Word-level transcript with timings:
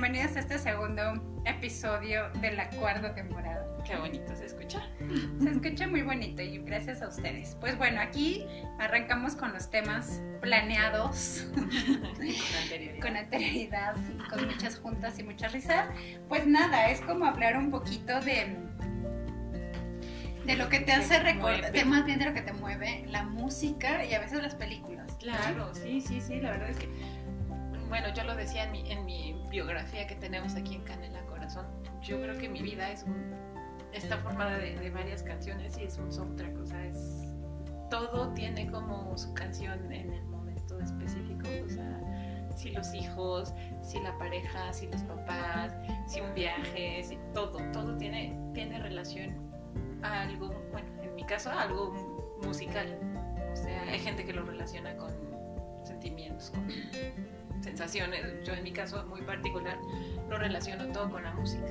Bienvenidos 0.00 0.34
a 0.38 0.40
este 0.40 0.58
segundo 0.58 1.02
episodio 1.44 2.30
de 2.40 2.52
la 2.52 2.70
cuarta 2.70 3.14
temporada. 3.14 3.66
Qué 3.86 3.96
bonito 3.96 4.34
se 4.34 4.46
escucha. 4.46 4.80
Se 5.42 5.50
escucha 5.50 5.86
muy 5.88 6.00
bonito 6.00 6.40
y 6.40 6.56
gracias 6.56 7.02
a 7.02 7.08
ustedes. 7.08 7.54
Pues 7.60 7.76
bueno, 7.76 8.00
aquí 8.00 8.46
arrancamos 8.78 9.36
con 9.36 9.52
los 9.52 9.70
temas 9.70 10.22
planeados 10.40 11.46
Con 11.54 11.64
anterioridad. 12.62 13.02
con 13.02 13.16
anterioridad, 13.18 13.94
con 14.30 14.46
muchas 14.46 14.78
juntas 14.78 15.18
y 15.18 15.22
muchas 15.22 15.52
risas. 15.52 15.90
Pues 16.30 16.46
nada, 16.46 16.88
es 16.88 17.02
como 17.02 17.26
hablar 17.26 17.58
un 17.58 17.70
poquito 17.70 18.22
de 18.22 18.56
de 20.44 20.56
lo 20.56 20.68
que 20.68 20.80
te 20.80 20.92
hace 20.92 21.18
recordar, 21.20 21.72
más 21.86 22.04
bien 22.04 22.18
de 22.18 22.24
lo 22.24 22.34
que 22.34 22.40
te 22.40 22.52
mueve 22.52 23.04
la 23.08 23.24
música 23.24 24.04
y 24.04 24.14
a 24.14 24.20
veces 24.20 24.42
las 24.42 24.54
películas. 24.54 25.12
Claro, 25.20 25.74
sí, 25.74 26.00
sí, 26.00 26.20
sí. 26.20 26.40
La 26.40 26.52
verdad 26.52 26.70
es 26.70 26.78
que, 26.78 26.88
bueno, 27.90 28.08
yo 28.14 28.24
lo 28.24 28.34
decía 28.34 28.64
en 28.64 28.72
mi, 28.72 28.90
en 28.90 29.04
mi 29.04 29.46
biografía 29.50 30.06
que 30.06 30.14
tenemos 30.14 30.54
aquí 30.54 30.76
en 30.76 30.82
Canela 30.84 31.20
Corazón. 31.26 31.66
Yo 32.00 32.22
creo 32.22 32.38
que 32.38 32.48
mi 32.48 32.62
vida 32.62 32.90
es 32.90 33.02
un, 33.02 33.34
está 33.92 34.16
formada 34.18 34.56
de, 34.56 34.90
varias 34.90 35.22
canciones 35.22 35.76
y 35.76 35.84
es 35.84 35.98
un 35.98 36.10
soundtrack. 36.10 36.56
O 36.58 36.64
sea, 36.66 36.82
es, 36.86 37.36
todo 37.90 38.32
tiene 38.32 38.70
como 38.70 39.18
su 39.18 39.34
canción 39.34 39.92
en 39.92 40.12
el 40.14 40.24
momento 40.24 40.80
específico. 40.80 41.46
O 41.66 41.68
sea, 41.68 42.46
si 42.56 42.70
los 42.70 42.94
hijos, 42.94 43.52
si 43.82 44.00
la 44.00 44.16
pareja, 44.18 44.72
si 44.72 44.86
los 44.86 45.02
papás, 45.02 45.72
si 46.06 46.20
un 46.20 46.32
viaje, 46.34 47.02
si 47.02 47.18
todo, 47.34 47.58
todo 47.72 47.96
tiene, 47.96 48.38
tiene 48.54 48.78
relación 48.78 49.34
a 50.02 50.22
algo, 50.22 50.48
bueno, 50.70 50.88
en 51.02 51.14
mi 51.14 51.24
caso, 51.24 51.50
a 51.50 51.62
algo 51.62 51.90
mu- 51.92 52.46
musical. 52.46 52.98
O 53.52 53.56
sea, 53.56 53.82
hay 53.82 53.98
gente 53.98 54.24
que 54.24 54.32
lo 54.32 54.44
relaciona 54.44 54.96
con 54.96 55.10
sentimientos, 55.84 56.50
con 56.50 56.68
sensaciones. 57.60 58.44
Yo 58.44 58.54
en 58.54 58.62
mi 58.62 58.72
caso 58.72 59.04
muy 59.06 59.22
particular 59.22 59.78
lo 60.28 60.38
relaciono 60.38 60.86
todo 60.92 61.10
con 61.10 61.24
la 61.24 61.32
música. 61.32 61.66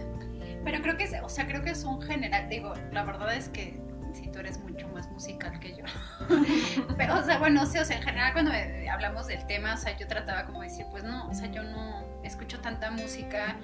Pero 0.64 0.82
creo 0.82 0.98
que 0.98 1.06
es, 1.06 1.14
o 1.24 1.30
sea, 1.30 1.48
creo 1.48 1.64
que 1.64 1.72
es 1.72 1.84
un 1.84 2.02
general, 2.02 2.50
digo, 2.50 2.74
la 2.92 3.04
verdad 3.04 3.34
es 3.34 3.50
que 3.50 3.80
si 4.14 4.28
tú 4.32 4.40
eres 4.40 4.60
mucho 4.60 4.88
más 4.90 5.10
musical 5.10 5.60
que 5.60 5.78
yo. 5.78 5.86
Pero, 6.98 7.20
o 7.20 7.24
sea, 7.24 7.38
bueno, 7.38 7.64
o 7.64 7.66
sea, 7.66 7.82
en 7.82 8.02
general 8.02 8.34
cuando 8.34 8.52
hablamos 8.92 9.28
del 9.28 9.46
tema, 9.48 9.76
o 9.76 9.78
sea, 9.78 9.98
yo 9.98 10.08
trataba 10.08 10.46
como 10.46 10.62
de 10.62 10.68
decir, 10.68 10.86
pues 10.92 11.04
no, 11.04 11.28
o 11.30 11.34
sea, 11.34 11.52
yo 11.52 11.64
no 11.64 12.06
escucho 12.24 12.60
tanta 12.60 12.92
música, 12.92 13.58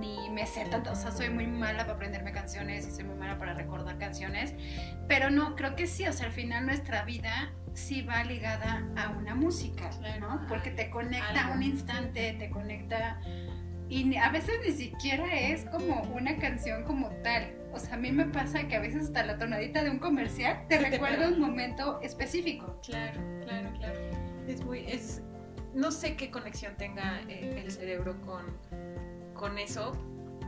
ni 0.00 0.30
me 0.30 0.46
sé 0.46 0.64
tanto, 0.66 0.92
o 0.92 0.96
sea, 0.96 1.12
soy 1.12 1.30
muy 1.30 1.46
mala 1.46 1.84
para 1.84 1.94
aprenderme 1.94 2.32
canciones 2.32 2.86
y 2.86 2.90
soy 2.90 3.04
muy 3.04 3.14
mala 3.14 3.38
para 3.38 3.54
recordar 3.54 3.98
canciones, 3.98 4.54
pero 5.06 5.30
no, 5.30 5.54
creo 5.56 5.76
que 5.76 5.86
sí, 5.86 6.06
o 6.06 6.12
sea, 6.12 6.26
al 6.26 6.32
final 6.32 6.66
nuestra 6.66 7.04
vida 7.04 7.52
sí 7.74 8.02
va 8.02 8.24
ligada 8.24 8.86
a 8.96 9.10
una 9.10 9.34
música, 9.34 9.90
Claro. 9.98 10.20
¿no? 10.40 10.46
Porque 10.48 10.70
te 10.70 10.90
conecta 10.90 11.50
un 11.54 11.62
instante, 11.62 12.34
te 12.38 12.48
conecta 12.50 13.20
y 13.88 14.16
a 14.16 14.30
veces 14.30 14.54
ni 14.66 14.72
siquiera 14.72 15.26
es 15.34 15.64
como 15.66 16.00
una 16.14 16.36
canción 16.38 16.84
como 16.84 17.08
tal. 17.22 17.52
O 17.72 17.78
sea, 17.78 17.94
a 17.94 17.96
mí 17.98 18.12
me 18.12 18.24
pasa 18.26 18.66
que 18.68 18.76
a 18.76 18.80
veces 18.80 19.04
hasta 19.06 19.24
la 19.24 19.36
tonadita 19.36 19.82
de 19.84 19.90
un 19.90 19.98
comercial 19.98 20.64
te 20.68 20.78
te 20.78 20.90
recuerda 20.90 21.16
pega. 21.18 21.28
un 21.30 21.40
momento 21.40 22.00
específico. 22.00 22.80
Claro, 22.86 23.20
claro, 23.42 23.70
claro. 23.78 24.00
Es 24.46 24.64
muy, 24.64 24.84
es, 24.86 25.22
no 25.74 25.90
sé 25.90 26.16
qué 26.16 26.30
conexión 26.30 26.76
tenga 26.76 27.20
eh, 27.28 27.60
el 27.64 27.70
cerebro 27.72 28.20
con, 28.22 28.44
con 29.34 29.58
eso, 29.58 29.92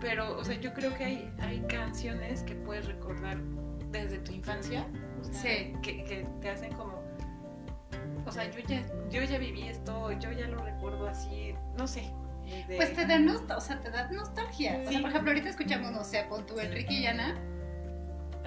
pero, 0.00 0.36
o 0.38 0.44
sea, 0.44 0.58
yo 0.60 0.72
creo 0.72 0.94
que 0.94 1.04
hay, 1.04 1.32
hay 1.40 1.60
canciones 1.68 2.42
que 2.44 2.54
puedes 2.54 2.86
recordar 2.86 3.38
desde 3.90 4.18
tu 4.18 4.32
infancia, 4.32 4.86
o 5.20 5.24
sea, 5.24 5.34
Sí. 5.42 5.72
que, 5.82 6.04
que 6.04 6.26
te 6.40 6.50
hacen 6.50 6.72
como, 6.74 6.95
o 8.26 8.32
sea, 8.32 8.50
yo 8.50 8.58
ya, 8.66 8.82
yo 9.10 9.22
ya 9.22 9.38
viví 9.38 9.62
esto, 9.68 10.12
yo 10.12 10.32
ya 10.32 10.46
lo 10.48 10.58
recuerdo 10.64 11.08
así, 11.08 11.54
no 11.78 11.86
sé. 11.86 12.02
de- 12.68 12.76
Pues 12.76 12.92
te 12.94 13.06
da, 13.06 13.18
nostalgia, 13.18 13.56
o 13.56 13.60
sea, 13.60 13.80
te 13.80 13.90
da 13.90 14.08
nostalgia. 14.10 14.78
O 14.86 14.90
sea, 14.90 15.00
por 15.00 15.10
ejemplo, 15.10 15.30
ahorita 15.30 15.48
escuchamos, 15.48 15.90
no 15.92 16.04
sé, 16.04 16.24
pon 16.28 16.44
tu 16.46 16.58
Enrique 16.60 16.94
y 16.94 17.06
Ana. 17.06 17.34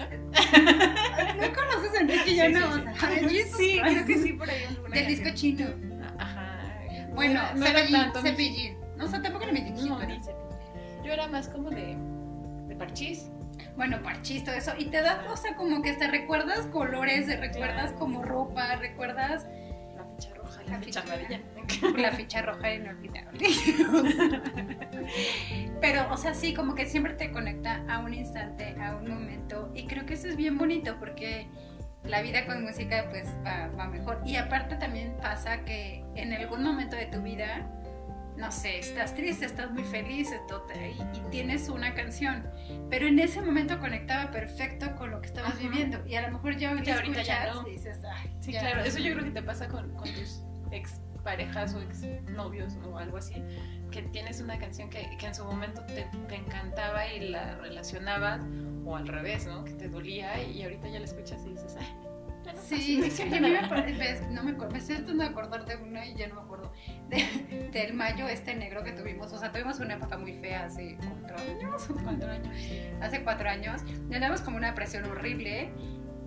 ¿No 0.00 1.52
conoces 1.54 1.94
a 1.96 2.00
Enrique 2.00 2.30
y 2.30 2.34
Sí, 2.34 2.40
Ana? 2.40 2.60
sí, 2.60 2.64
O 2.66 2.76
sí. 2.76 3.74
sea, 3.74 3.84
creo 3.86 4.06
que 4.06 4.18
sí, 4.18 4.32
por 4.34 4.48
ahí 4.50 4.64
alguna 4.64 4.94
Del 4.96 5.06
disco 5.06 5.28
chino. 5.34 5.66
Ajá. 6.18 6.58
Bueno, 7.14 7.40
no 7.54 7.66
Cepillín, 7.66 8.12
Cepillín. 8.22 8.78
No, 8.96 9.04
o 9.04 9.08
sea, 9.08 9.20
tampoco 9.22 9.44
era 9.44 9.52
mi 9.52 9.60
No, 9.70 9.98
ni 10.06 10.18
Cepillín. 10.20 11.04
Yo 11.04 11.12
era 11.12 11.28
más 11.28 11.48
como 11.48 11.70
de, 11.70 11.96
de 12.68 12.76
parchís. 12.76 13.30
Bueno, 13.76 14.02
parchís, 14.02 14.44
todo 14.44 14.54
eso. 14.54 14.72
Y 14.78 14.86
te 14.86 15.00
da, 15.02 15.26
o 15.30 15.36
sea, 15.36 15.54
como 15.56 15.82
que 15.82 15.92
te 15.94 16.08
recuerdas 16.08 16.66
colores, 16.66 17.26
recuerdas 17.38 17.92
como 17.92 18.22
ropa, 18.22 18.76
recuerdas 18.76 19.46
La 20.70 20.78
ficha 20.80 21.00
roja, 21.02 21.16
La 21.16 21.28
ficha 21.28 21.40
ficha 21.66 21.86
amarilla. 21.86 22.10
la 22.10 22.16
ficha 22.16 22.42
roja 22.42 22.74
inolvidable. 22.74 23.40
Pero, 25.80 26.12
o 26.12 26.16
sea, 26.16 26.34
sí, 26.34 26.54
como 26.54 26.74
que 26.74 26.86
siempre 26.86 27.14
te 27.14 27.30
conecta 27.32 27.82
a 27.88 27.98
un 28.00 28.14
instante, 28.14 28.76
a 28.80 28.96
un 28.96 29.08
momento. 29.10 29.70
Y 29.74 29.86
creo 29.86 30.06
que 30.06 30.14
eso 30.14 30.28
es 30.28 30.36
bien 30.36 30.58
bonito 30.58 30.96
porque 30.98 31.48
la 32.04 32.22
vida 32.22 32.46
con 32.46 32.62
música 32.62 33.06
pues 33.10 33.26
va, 33.46 33.68
va 33.78 33.86
mejor. 33.88 34.20
Y 34.24 34.36
aparte 34.36 34.76
también 34.76 35.14
pasa 35.20 35.64
que 35.64 36.04
en 36.14 36.32
algún 36.32 36.62
momento 36.62 36.96
de 36.96 37.06
tu 37.06 37.22
vida, 37.22 37.66
no 38.36 38.50
sé, 38.52 38.78
estás 38.78 39.14
triste, 39.14 39.44
estás 39.46 39.70
muy 39.70 39.84
feliz 39.84 40.30
y, 40.32 41.18
y 41.18 41.20
tienes 41.30 41.68
una 41.68 41.94
canción. 41.94 42.46
Pero 42.88 43.06
en 43.06 43.18
ese 43.18 43.40
momento 43.42 43.78
conectaba 43.80 44.30
perfecto 44.30 44.94
con 44.96 45.10
lo 45.10 45.20
que 45.20 45.26
estabas 45.28 45.52
Ajá. 45.52 45.60
viviendo. 45.60 46.06
Y 46.06 46.14
a 46.16 46.22
lo 46.22 46.32
mejor 46.32 46.56
ya 46.56 46.70
ahorita, 46.70 46.84
Que 46.84 46.92
ahorita 46.92 47.22
ya 47.22 47.44
escuchas 47.44 47.62
no. 47.62 47.68
y 47.68 47.72
dices, 47.72 47.98
ay, 48.04 48.30
Sí, 48.40 48.52
ya. 48.52 48.60
claro. 48.60 48.84
Eso 48.84 48.98
yo 48.98 49.12
creo 49.14 49.24
que 49.24 49.30
te 49.32 49.42
pasa 49.42 49.68
con, 49.68 49.94
con 49.94 50.12
tus 50.14 50.42
ex 50.72 51.00
parejas 51.24 51.74
o 51.74 51.80
ex 51.82 52.02
novios 52.30 52.76
o 52.84 52.96
algo 52.98 53.16
así. 53.18 53.34
Que 53.90 54.02
tienes 54.02 54.40
una 54.40 54.58
canción 54.58 54.88
que, 54.88 55.08
que 55.18 55.26
en 55.26 55.34
su 55.34 55.44
momento 55.44 55.82
te, 55.86 56.06
te 56.28 56.34
encantaba 56.36 57.06
y 57.08 57.28
la 57.28 57.56
relacionabas. 57.56 58.40
O 58.86 58.96
al 58.96 59.06
revés, 59.06 59.46
¿no? 59.46 59.62
Que 59.64 59.72
te 59.74 59.88
dolía 59.88 60.42
y 60.42 60.62
ahorita 60.62 60.88
ya 60.88 60.98
la 60.98 61.04
escuchas 61.04 61.44
y 61.44 61.50
dices, 61.50 61.76
ay, 61.78 61.86
ya 62.44 62.52
no 62.54 62.60
Sí, 62.62 62.98
es 63.04 63.20
que 63.20 63.26
me, 63.26 63.40
nada". 63.50 63.68
pare- 63.68 63.92
ves, 63.92 64.22
no 64.30 64.42
me 64.42 64.52
acuerdo, 64.52 64.72
me 64.72 64.78
estoy 64.78 64.96
de 64.96 65.22
acordar 65.24 65.66
de 65.66 65.76
una 65.76 66.06
y 66.06 66.14
ya 66.16 66.28
no 66.28 66.36
me 66.36 66.40
acuerdo. 66.40 66.72
De- 67.10 67.68
del 67.72 67.92
mayo 67.92 68.26
este 68.26 68.54
negro 68.54 68.82
que 68.82 68.92
tuvimos, 68.92 69.30
o 69.34 69.38
sea, 69.38 69.52
tuvimos 69.52 69.78
una 69.80 69.94
época 69.94 70.16
muy 70.16 70.32
fea 70.32 70.64
hace 70.64 70.96
cuatro 70.96 71.36
años, 71.38 71.88
Cuatro 72.02 72.30
años. 72.30 72.48
hace 73.02 73.22
cuatro 73.22 73.50
años, 73.50 73.82
teníamos 74.08 74.40
como 74.40 74.56
una 74.56 74.68
depresión 74.68 75.04
horrible 75.04 75.70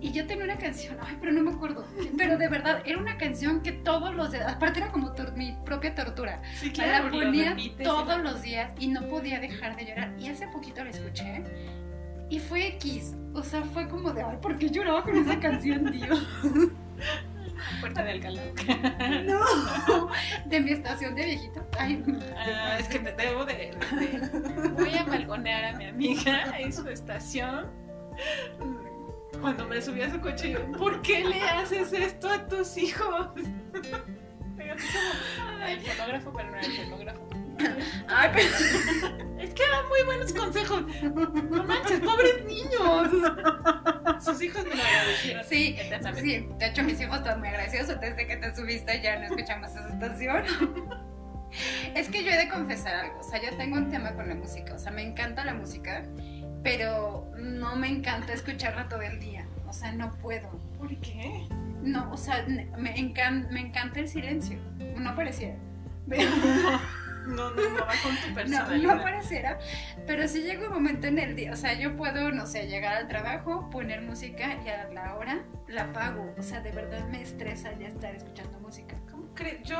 y 0.06 0.12
yo 0.12 0.26
tenía 0.26 0.44
una 0.44 0.58
canción, 0.58 0.96
ay, 1.00 1.16
pero 1.20 1.32
no 1.32 1.40
me 1.42 1.52
acuerdo, 1.52 1.86
pero 2.18 2.36
de 2.36 2.48
verdad, 2.48 2.82
era 2.84 2.98
una 2.98 3.16
canción 3.16 3.62
que 3.62 3.72
todos 3.72 4.14
los 4.14 4.30
días, 4.32 4.46
aparte 4.52 4.80
era 4.80 4.92
como 4.92 5.12
mi 5.36 5.56
propia 5.64 5.94
tortura, 5.94 6.42
Sí, 6.54 6.72
la 6.76 7.00
lo 7.00 7.10
ponía 7.10 7.50
repites 7.50 7.80
y 7.80 7.82
todos 7.84 8.18
lo- 8.18 8.24
los 8.24 8.42
días 8.42 8.72
y 8.78 8.88
no 8.88 9.02
podía 9.08 9.40
dejar 9.40 9.76
de 9.76 9.86
llorar 9.86 10.12
y 10.18 10.28
hace 10.28 10.46
poquito 10.48 10.84
la 10.84 10.90
escuché. 10.90 11.42
Y 12.30 12.38
fue 12.38 12.66
X, 12.76 13.14
o 13.34 13.42
sea, 13.42 13.62
fue 13.62 13.88
como 13.88 14.12
de, 14.12 14.22
ay, 14.22 14.36
¿por 14.42 14.58
qué 14.58 14.68
lloraba 14.70 15.02
con 15.04 15.16
esa 15.16 15.38
canción, 15.40 15.90
Dios? 15.90 16.26
Puerta 17.80 18.02
de 18.02 18.10
Alcalá. 18.12 18.42
No, 19.24 20.08
de 20.46 20.60
mi 20.60 20.72
estación 20.72 21.14
de 21.14 21.24
viejito. 21.24 21.66
Ay, 21.78 22.02
Ah, 22.36 22.76
es 22.78 22.88
que 22.88 22.98
te 22.98 23.12
debo 23.12 23.44
de, 23.46 23.54
de- 23.54 24.18
de- 24.18 24.68
Voy 24.70 24.96
a 24.98 25.04
malgonear 25.06 25.64
a 25.66 25.72
mi 25.78 25.86
amiga 25.86 26.58
en 26.58 26.72
su 26.72 26.86
estación. 26.88 27.66
Cuando 29.44 29.66
me 29.66 29.82
subí 29.82 30.00
a 30.00 30.10
su 30.10 30.18
coche, 30.22 30.52
yo, 30.52 30.72
¿por 30.72 31.02
qué 31.02 31.22
le 31.22 31.38
haces 31.42 31.92
esto 31.92 32.30
a 32.30 32.46
tus 32.48 32.78
hijos? 32.78 33.28
El 34.56 35.80
fonógrafo, 35.82 36.32
pero 36.32 36.50
no 36.50 36.56
era 36.56 36.66
el 36.66 36.72
fonógrafo. 36.72 37.28
ay, 38.08 38.30
pero 38.32 38.48
Es 39.38 39.52
que 39.52 39.62
dan 39.68 39.86
muy 39.90 40.02
buenos 40.06 40.32
consejos. 40.32 40.84
No 41.02 41.62
manches, 41.64 42.00
pobres 42.00 42.42
niños. 42.46 43.10
Sus 44.24 44.40
hijos 44.40 44.64
me 44.64 44.76
lo 44.76 44.82
agradecieron. 44.82 45.44
sí, 45.44 45.76
sí. 46.22 46.48
De 46.58 46.66
hecho, 46.66 46.82
mis 46.82 46.98
hijos 47.02 47.18
están 47.18 47.40
muy 47.40 47.50
graciosos. 47.50 48.00
Desde 48.00 48.26
que 48.26 48.36
te 48.38 48.56
subiste 48.56 49.02
ya 49.02 49.18
no 49.18 49.26
escuchamos 49.26 49.72
esa 49.72 49.88
estación. 49.90 50.44
Es 51.94 52.08
que 52.08 52.24
yo 52.24 52.30
he 52.32 52.36
de 52.36 52.48
confesar 52.48 52.94
algo. 52.94 53.20
O 53.20 53.22
sea, 53.22 53.40
yo 53.40 53.56
tengo 53.56 53.76
un 53.76 53.90
tema 53.90 54.14
con 54.14 54.28
la 54.28 54.34
música. 54.34 54.74
O 54.74 54.78
sea, 54.78 54.90
me 54.90 55.02
encanta 55.02 55.44
la 55.44 55.54
música, 55.54 56.04
pero 56.64 57.30
no 57.36 57.76
me 57.76 57.88
encanta 57.88 58.32
escucharla 58.32 58.88
todo 58.88 59.02
el 59.02 59.20
día. 59.20 59.46
O 59.68 59.72
sea, 59.72 59.92
no 59.92 60.10
puedo. 60.18 60.48
¿Por 60.78 60.96
qué? 60.96 61.46
No, 61.82 62.10
o 62.10 62.16
sea, 62.16 62.44
me, 62.78 62.98
encan 62.98 63.48
me 63.52 63.60
encanta 63.60 64.00
el 64.00 64.08
silencio. 64.08 64.58
No 64.96 65.14
pareciera. 65.14 65.56
No, 67.26 67.50
no, 67.52 67.70
no 67.70 67.86
va 67.86 67.94
con 68.02 68.14
tu 68.16 68.34
personalidad. 68.34 68.86
No, 68.86 68.96
no 68.96 69.02
pareciera, 69.02 69.58
pero 70.06 70.28
sí 70.28 70.42
llega 70.42 70.66
un 70.66 70.74
momento 70.74 71.06
en 71.06 71.18
el 71.18 71.34
día, 71.34 71.52
o 71.52 71.56
sea, 71.56 71.72
yo 71.72 71.96
puedo, 71.96 72.30
no 72.32 72.46
sé, 72.46 72.66
llegar 72.66 72.96
al 72.96 73.08
trabajo, 73.08 73.70
poner 73.70 74.02
música 74.02 74.58
y 74.62 74.68
a 74.68 74.90
la 74.90 75.14
hora 75.14 75.42
la 75.66 75.84
apago. 75.84 76.34
O 76.36 76.42
sea, 76.42 76.60
de 76.60 76.70
verdad 76.72 77.08
me 77.08 77.22
estresa 77.22 77.72
ya 77.78 77.88
estar 77.88 78.14
escuchando 78.14 78.60
música. 78.60 78.96
¿Cómo 79.10 79.32
crees? 79.34 79.62
Yo 79.62 79.78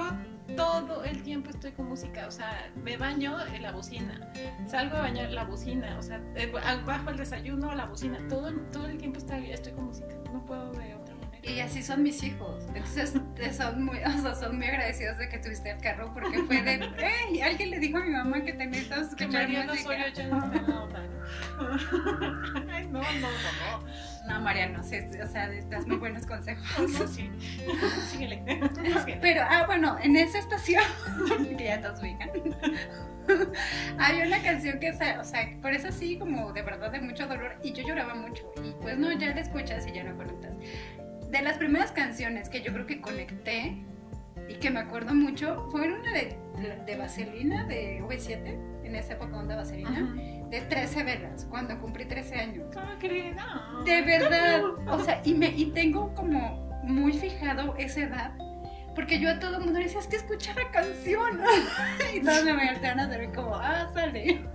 todo 0.57 1.05
el 1.05 1.23
tiempo 1.23 1.51
estoy 1.51 1.73
con 1.73 1.89
música, 1.89 2.27
o 2.27 2.31
sea, 2.31 2.71
me 2.77 2.97
baño 2.97 3.37
en 3.47 3.63
la 3.63 3.73
bocina, 3.73 4.33
salgo 4.67 4.97
a 4.97 5.01
bañar 5.01 5.31
la 5.31 5.45
bocina, 5.45 5.97
o 5.99 6.03
sea, 6.03 6.21
eh, 6.35 6.53
bajo 6.85 7.11
el 7.11 7.17
desayuno, 7.17 7.75
la 7.75 7.87
bocina, 7.87 8.19
todo, 8.29 8.53
todo 8.71 8.87
el 8.87 8.99
tiempo 8.99 9.19
estoy, 9.19 9.51
estoy 9.51 9.73
con 9.73 9.87
música, 9.87 10.15
no 10.33 10.45
puedo 10.45 10.73
de 10.73 10.95
otra 10.95 11.15
manera. 11.15 11.51
Y 11.51 11.61
así 11.61 11.83
son 11.83 12.03
mis 12.03 12.23
hijos, 12.23 12.65
entonces 12.75 13.15
son 13.57 13.85
muy, 13.85 13.99
o 13.99 14.23
sea, 14.23 14.35
son 14.35 14.57
muy 14.57 14.67
agradecidos 14.67 15.19
de 15.19 15.29
que 15.29 15.39
tuviste 15.39 15.71
el 15.71 15.81
carro 15.81 16.13
porque 16.13 16.43
fue 16.43 16.63
de, 16.63 16.89
hey, 16.99 17.41
alguien 17.41 17.71
le 17.71 17.79
dijo 17.79 17.99
a 17.99 18.05
mi 18.05 18.11
mamá 18.11 18.43
que 18.43 18.53
te 18.53 18.67
necesitas 18.67 19.09
escuchar 19.09 19.47
que 19.47 19.63
música. 19.63 19.65
No 19.65 19.75
ya 20.13 20.29
no 20.29 20.45
está 20.85 21.05
en 21.05 21.19
la 22.71 22.75
Ay, 22.75 22.87
no, 22.89 23.01
no, 23.01 23.03
no, 23.03 23.79
no. 23.79 24.14
No, 24.27 24.41
Mariano, 24.41 24.83
sí, 24.83 24.97
o 25.23 25.27
sea, 25.27 25.51
das 25.69 25.87
muy 25.87 25.97
buenos 25.97 26.27
consejos. 26.27 26.65
No, 26.99 27.07
sí. 27.07 27.31
Síguele. 28.11 28.43
Pero, 29.21 29.43
ah, 29.49 29.65
bueno, 29.67 29.97
en 30.03 30.17
esa 30.17 30.39
estación, 30.39 30.83
que 31.59 31.65
ya 31.65 31.81
todos 31.81 32.01
ubican, 32.01 32.31
hay 33.99 34.27
una 34.27 34.43
canción 34.43 34.81
que, 34.81 34.91
o 34.91 35.25
sea, 35.25 35.57
por 35.61 35.73
eso 35.73 35.91
sí, 35.93 36.19
como 36.19 36.53
de 36.53 36.63
verdad 36.63 36.91
de 36.91 37.01
mucho 37.01 37.27
dolor, 37.27 37.57
y 37.63 37.73
yo 37.73 37.87
lloraba 37.87 38.15
mucho, 38.15 38.51
y 38.63 38.73
pues 38.81 38.99
no, 38.99 39.13
ya 39.13 39.35
la 39.35 39.41
escuchas 39.41 39.87
y 39.87 39.93
ya 39.93 40.05
no 40.05 40.17
conectas. 40.17 40.57
De 41.31 41.43
las 41.43 41.59
primeras 41.59 41.91
canciones 41.91 42.49
que 42.49 42.63
yo 42.63 42.73
creo 42.73 42.87
que 42.87 43.01
conecté 43.01 43.77
y 44.49 44.55
que 44.55 44.71
me 44.71 44.81
acuerdo 44.81 45.15
mucho, 45.15 45.69
fue 45.71 45.89
una 45.89 46.13
de, 46.13 46.37
de 46.87 46.97
Vaselina, 46.97 47.65
de 47.65 48.03
V7, 48.03 48.74
en 48.85 48.97
esa 48.97 49.15
época 49.15 49.37
onda 49.37 49.57
Vaselina 49.57 50.15
de 50.51 50.61
13 50.61 51.03
velas 51.05 51.47
cuando 51.51 51.79
cumplí 51.81 52.05
13 52.05 52.35
años. 52.37 52.67
¿Cómo 52.73 52.87
crees? 52.99 53.35
No. 53.37 53.83
De 53.85 54.03
verdad. 54.03 54.63
O 54.89 55.01
sea, 55.03 55.21
y, 55.25 55.35
me, 55.35 55.49
y 55.49 55.67
tengo 55.67 56.15
como 56.15 56.69
muy 56.85 57.13
fijado 57.13 57.75
esa 57.77 58.01
edad. 58.01 58.35
Porque 58.95 59.19
yo 59.19 59.31
a 59.31 59.41
todo 59.41 59.57
el 59.57 59.65
mundo 59.65 59.81
le 59.81 59.87
decía, 59.87 60.01
es 60.01 60.07
que 60.07 60.17
escucha 60.17 60.55
la 60.55 60.71
canción. 60.71 61.41
y 62.15 62.21
todos 62.21 62.45
me 62.45 62.53
voltearon 62.53 63.01
a 63.01 63.05
hacer 63.05 63.33
como, 63.33 63.57
ah, 63.57 63.91
sale. 63.93 64.47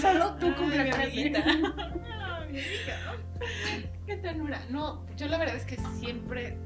Solo 0.00 0.36
tú 0.36 0.54
cumples 0.54 0.90
13. 0.90 1.32
Qué 4.06 4.16
ternura. 4.16 4.60
No, 4.70 5.04
yo 5.16 5.26
la 5.26 5.38
verdad 5.38 5.56
es 5.56 5.64
que 5.64 5.76
siempre, 5.98 6.56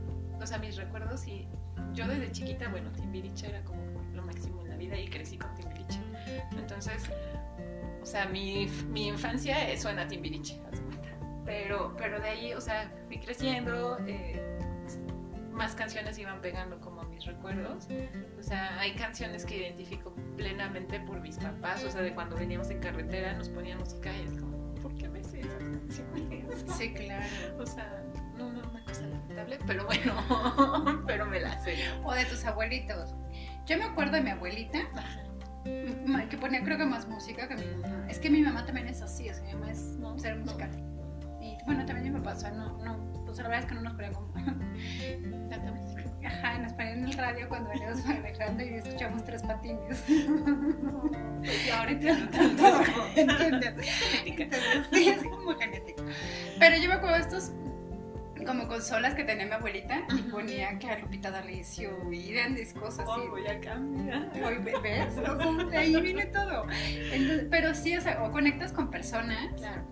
o 0.40 0.46
sea, 0.46 0.58
mis 0.58 0.76
recuerdos 0.76 1.26
y 1.26 1.48
yo 1.94 2.06
desde 2.06 2.30
chiquita, 2.32 2.68
bueno, 2.68 2.92
Timbiriche 2.92 3.48
era 3.48 3.62
como 3.64 3.80
lo 4.12 4.22
máximo 4.22 4.62
en 4.62 4.70
la 4.70 4.76
vida 4.76 4.98
y 4.98 5.08
crecí 5.08 5.38
con 5.38 5.54
Timbiriche. 5.54 6.00
Entonces, 6.52 7.04
o 8.02 8.06
sea, 8.06 8.26
mi, 8.26 8.66
mi 8.88 9.08
infancia 9.08 9.56
suena 9.78 10.02
a 10.02 10.08
Timbiriche, 10.08 10.60
pero, 11.44 11.94
pero 11.96 12.20
de 12.20 12.28
ahí, 12.28 12.54
o 12.54 12.60
sea, 12.60 12.90
fui 13.06 13.18
creciendo, 13.18 13.98
eh, 14.06 14.40
más 15.52 15.74
canciones 15.74 16.18
iban 16.18 16.40
pegando 16.40 16.80
como 16.80 17.04
mis 17.04 17.24
recuerdos. 17.24 17.86
O 18.38 18.42
sea, 18.42 18.78
hay 18.80 18.94
canciones 18.94 19.44
que 19.44 19.58
identifico 19.58 20.14
plenamente 20.36 20.98
por 21.00 21.20
mis 21.20 21.36
papás, 21.36 21.84
o 21.84 21.90
sea, 21.90 22.02
de 22.02 22.14
cuando 22.14 22.36
veníamos 22.36 22.70
en 22.70 22.80
carretera 22.80 23.34
nos 23.34 23.48
ponían 23.48 23.78
música 23.78 24.10
y 24.16 24.22
es 24.22 24.40
como, 24.40 24.74
¿por 24.76 24.94
qué 24.96 25.08
me 25.08 25.22
sé 25.22 25.40
esas 25.40 25.62
canciones? 25.62 26.64
Sí, 26.76 26.92
claro. 26.92 27.24
O 27.58 27.66
sea, 27.66 28.02
no, 28.36 28.52
no, 28.52 28.68
una 28.70 28.84
cosa 28.84 29.02
lamentable, 29.06 29.58
pero 29.66 29.86
bueno, 29.86 31.02
pero 31.06 31.26
me 31.26 31.40
la 31.40 31.58
sé. 31.62 31.76
O 32.04 32.12
de 32.12 32.24
tus 32.24 32.44
abuelitos. 32.44 33.14
Yo 33.66 33.78
me 33.78 33.84
acuerdo 33.84 34.12
de 34.12 34.22
mi 34.22 34.30
abuelita 34.30 34.80
que 35.64 36.38
ponía 36.38 36.62
creo 36.62 36.78
que 36.78 36.84
más 36.84 37.06
música 37.06 37.48
que 37.48 37.56
mi 37.56 37.66
mamá. 37.66 38.06
Es 38.08 38.18
que 38.18 38.30
mi 38.30 38.42
mamá 38.42 38.64
también 38.64 38.88
es 38.88 39.02
así, 39.02 39.28
o 39.28 39.34
sea, 39.34 39.42
mi 39.44 39.52
mamá 39.54 39.70
es 39.70 39.96
¿no? 39.98 40.18
ser 40.18 40.36
musical. 40.38 40.70
Y 41.40 41.56
bueno, 41.66 41.84
también 41.84 42.12
mi 42.12 42.18
papá, 42.20 42.36
o 42.36 42.40
sea, 42.40 42.50
no, 42.50 42.78
no, 42.78 43.12
pues 43.24 43.36
la 43.38 43.44
verdad 43.44 43.60
es 43.60 43.66
que 43.66 43.74
no 43.74 43.82
nos 43.82 43.94
ponían 43.94 44.14
como 44.14 44.32
tanta 45.50 45.72
música. 45.72 46.02
Ajá, 46.24 46.58
nos 46.58 46.72
ponían 46.72 46.98
en 46.98 47.04
el 47.04 47.12
radio 47.14 47.48
cuando 47.48 47.70
veníamos 47.70 48.04
manejando 48.06 48.62
y 48.62 48.68
escuchamos 48.74 49.24
tres 49.24 49.42
patines. 49.42 50.04
pues 51.40 51.72
ahora 51.72 51.90
entiendo 51.90 52.30
tanto. 52.30 52.64
¿Entiendes? 53.16 53.86
Genética. 53.90 54.56
sí, 54.92 55.08
así 55.08 55.28
como 55.28 55.54
genética. 55.56 56.02
Pero 56.58 56.76
yo 56.76 56.88
me 56.88 56.94
acuerdo 56.94 57.16
de 57.16 57.22
estos 57.22 57.52
como 58.44 58.68
consolas 58.68 59.14
que 59.14 59.24
tenía 59.24 59.46
mi 59.46 59.52
abuelita 59.52 60.02
y 60.16 60.22
ponía 60.30 60.78
que 60.78 60.90
a 60.90 60.98
Lupita 60.98 61.30
D'Alessio 61.30 62.12
y 62.12 62.32
grandes 62.32 62.72
cosas 62.72 63.00
así. 63.08 63.20
Oh, 63.26 63.30
voy 63.30 63.46
a 63.46 63.60
cambiar. 63.60 64.30
Hoy 64.44 64.58
¿ves? 64.58 65.16
de 65.70 65.76
ahí 65.76 66.00
viene 66.00 66.26
todo. 66.26 66.66
pero 67.50 67.74
sí, 67.74 67.96
o 67.96 68.00
sea, 68.00 68.22
o 68.22 68.30
conectas 68.30 68.72
con 68.72 68.90
personas. 68.90 69.52
Claro. 69.56 69.82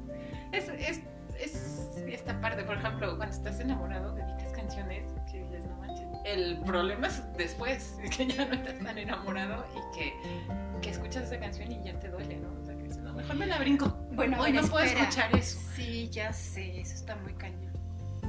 Es, 0.53 0.69
es, 0.69 1.01
es 1.39 1.91
esta 2.09 2.41
parte, 2.41 2.65
por 2.65 2.77
ejemplo, 2.77 3.17
cuando 3.17 3.35
estás 3.35 3.61
enamorado, 3.61 4.15
dedicas 4.15 4.53
canciones 4.53 5.07
que 5.31 5.43
dices, 5.43 5.65
no 5.67 5.77
manches. 5.77 6.07
El 6.25 6.61
problema 6.61 7.07
es 7.07 7.23
después, 7.37 7.99
que 8.17 8.27
ya 8.27 8.45
no 8.47 8.55
estás 8.55 8.79
tan 8.79 8.99
enamorado 8.99 9.65
y 9.75 9.97
que, 9.97 10.15
que 10.81 10.91
escuchas 10.91 11.25
esa 11.25 11.39
canción 11.39 11.71
y 11.71 11.83
ya 11.85 11.99
te 11.99 12.09
duele, 12.09 12.37
¿no? 12.37 12.51
O 12.61 12.65
sea, 12.65 12.77
que 12.77 12.83
dices, 12.83 12.99
no, 12.99 13.13
mejor 13.13 13.37
me 13.37 13.47
la 13.47 13.59
brinco. 13.59 13.89
Bueno, 14.13 14.41
hoy 14.41 14.53
no 14.53 14.63
puedo 14.63 14.85
escuchar 14.85 15.35
eso. 15.37 15.59
Sí, 15.75 16.09
ya 16.11 16.33
sé, 16.33 16.81
eso 16.81 16.95
está 16.95 17.17
muy 17.17 17.35
cañón. 17.35 17.70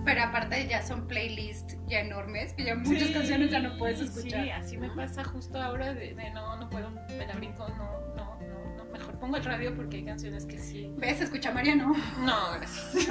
Pero 0.04 0.24
aparte 0.24 0.68
ya 0.68 0.82
son 0.82 1.08
playlists 1.08 1.78
ya 1.88 2.00
enormes, 2.00 2.54
que 2.54 2.64
ya 2.64 2.76
muchas 2.76 3.12
canciones 3.12 3.52
ya 3.52 3.60
no 3.60 3.78
puedes 3.78 4.02
escuchar. 4.02 4.44
Sí, 4.44 4.50
así 4.50 4.78
me 4.78 4.90
pasa 4.90 5.24
justo 5.24 5.62
ahora 5.62 5.94
de, 5.94 6.16
no, 6.34 6.58
no 6.58 6.70
puedo, 6.70 6.90
me 6.92 7.28
la 7.28 7.36
brinco, 7.36 7.68
no, 7.70 8.16
no, 8.16 8.40
no, 8.40 8.78
no, 8.78 8.86
mejor 8.86 9.20
pongo 9.20 9.38
el 9.38 9.44
radio 9.44 9.76
porque 9.76 9.98
hay 9.98 10.06
canciones 10.06 10.46
que 10.46 10.58
sí. 10.58 10.92
¿Ves? 10.98 11.22
Escucha 11.22 11.52
Mariano. 11.52 11.96
No, 12.20 12.54
gracias. 12.54 13.08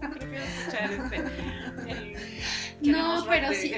Prefiero 0.00 0.44
escuchar 0.44 0.90
este. 0.90 2.90
no, 2.90 3.26
pero 3.28 3.52
sí, 3.52 3.74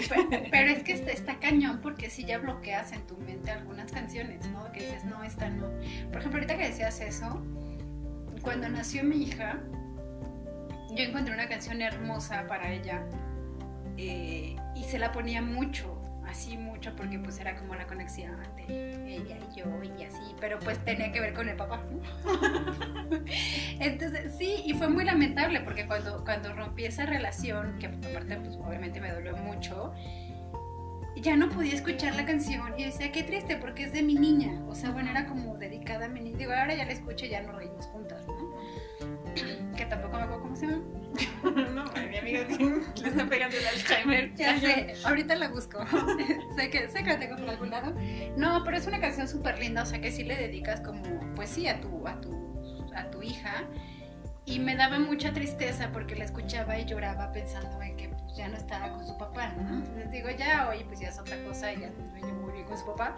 pero, 0.50 0.70
es 0.70 0.84
que 0.84 0.92
está, 0.92 1.10
está, 1.10 1.40
cañón 1.40 1.80
porque 1.80 2.08
si 2.08 2.24
ya 2.24 2.38
bloqueas 2.38 2.92
en 2.92 3.04
tu 3.06 3.16
mente 3.18 3.50
algunas 3.50 3.90
canciones, 3.90 4.48
¿no? 4.50 4.70
Que 4.72 4.80
dices, 4.80 5.04
no, 5.04 5.24
esta 5.24 5.50
no. 5.50 5.68
Por 6.10 6.18
ejemplo, 6.18 6.38
ahorita 6.38 6.56
que 6.56 6.68
decías 6.68 7.00
eso, 7.00 7.42
cuando 8.42 8.68
nació 8.68 9.04
mi 9.04 9.24
hija, 9.24 9.60
yo 10.94 11.04
encontré 11.04 11.34
una 11.34 11.48
canción 11.48 11.80
hermosa 11.82 12.46
para 12.46 12.70
ella 12.72 13.04
eh, 13.96 14.56
y 14.74 14.84
se 14.84 14.98
la 14.98 15.12
ponía 15.12 15.42
mucho, 15.42 16.00
así 16.26 16.56
mucho, 16.56 16.94
porque 16.96 17.18
pues 17.18 17.38
era 17.38 17.56
como 17.56 17.74
la 17.74 17.86
conexión 17.86 18.36
de 18.66 19.16
ella 19.16 19.38
y 19.38 19.58
yo 19.58 19.66
y 19.82 20.04
así, 20.04 20.34
pero 20.40 20.58
pues 20.58 20.78
tenía 20.84 21.12
que 21.12 21.20
ver 21.20 21.34
con 21.34 21.48
el 21.48 21.56
papá. 21.56 21.82
Entonces, 23.80 24.34
sí, 24.38 24.62
y 24.64 24.74
fue 24.74 24.88
muy 24.88 25.04
lamentable 25.04 25.60
porque 25.60 25.86
cuando, 25.86 26.24
cuando 26.24 26.54
rompí 26.54 26.84
esa 26.84 27.06
relación, 27.06 27.78
que 27.78 27.86
aparte 27.86 28.36
pues 28.36 28.56
obviamente 28.56 29.00
me 29.00 29.12
dolió 29.12 29.36
mucho, 29.36 29.92
ya 31.16 31.36
no 31.36 31.48
podía 31.48 31.74
escuchar 31.74 32.14
la 32.14 32.24
canción 32.24 32.78
y 32.78 32.84
decía, 32.84 33.12
qué 33.12 33.22
triste, 33.22 33.56
porque 33.56 33.84
es 33.84 33.92
de 33.92 34.02
mi 34.02 34.14
niña. 34.14 34.60
O 34.68 34.74
sea, 34.74 34.90
bueno, 34.90 35.10
era 35.10 35.26
como 35.26 35.56
dedicada 35.56 36.06
a 36.06 36.08
mi 36.08 36.20
niña. 36.20 36.38
Digo, 36.38 36.52
ahora 36.52 36.74
ya 36.74 36.84
la 36.84 36.92
escucho 36.92 37.26
y 37.26 37.30
ya 37.30 37.42
no 37.42 37.52
reímos 37.52 37.86
juntas, 37.86 38.26
¿no? 38.26 38.41
Le 42.48 43.08
está 43.08 43.26
pegando 43.26 43.56
el 43.56 43.66
Alzheimer. 43.66 44.34
Ya 44.34 44.58
sé, 44.60 44.94
ahorita 45.04 45.34
la 45.36 45.48
busco. 45.48 45.84
sé, 46.56 46.70
que, 46.70 46.88
sé 46.88 47.02
que 47.02 47.10
la 47.10 47.18
tengo 47.18 47.36
por 47.36 47.48
algún 47.48 47.70
lado. 47.70 47.94
No, 48.36 48.62
pero 48.64 48.76
es 48.76 48.86
una 48.86 49.00
canción 49.00 49.28
súper 49.28 49.58
linda, 49.58 49.82
o 49.82 49.86
sea 49.86 50.00
que 50.00 50.10
sí 50.10 50.24
le 50.24 50.36
dedicas 50.36 50.80
como, 50.80 51.02
pues 51.34 51.50
sí, 51.50 51.68
a 51.68 51.80
tu, 51.80 52.06
a 52.06 52.20
tu, 52.20 52.90
a 52.94 53.10
tu 53.10 53.22
hija. 53.22 53.64
Y 54.44 54.58
me 54.58 54.74
daba 54.74 54.98
mucha 54.98 55.32
tristeza 55.32 55.90
porque 55.92 56.16
la 56.16 56.24
escuchaba 56.24 56.78
y 56.78 56.84
lloraba 56.84 57.32
pensando 57.32 57.80
en 57.80 57.96
que 57.96 58.10
ya 58.36 58.48
no 58.48 58.56
estaba 58.56 58.92
con 58.92 59.06
su 59.06 59.16
papá, 59.16 59.52
¿no? 59.58 59.78
Entonces 59.78 60.10
digo, 60.10 60.28
ya, 60.30 60.68
oye, 60.68 60.84
pues 60.84 61.00
ya 61.00 61.08
es 61.08 61.18
otra 61.18 61.42
cosa, 61.44 61.72
y 61.72 61.80
ya 61.80 61.90
no 61.90 62.32
muy 62.34 62.52
bien 62.52 62.66
con 62.66 62.78
su 62.78 62.86
papá. 62.86 63.16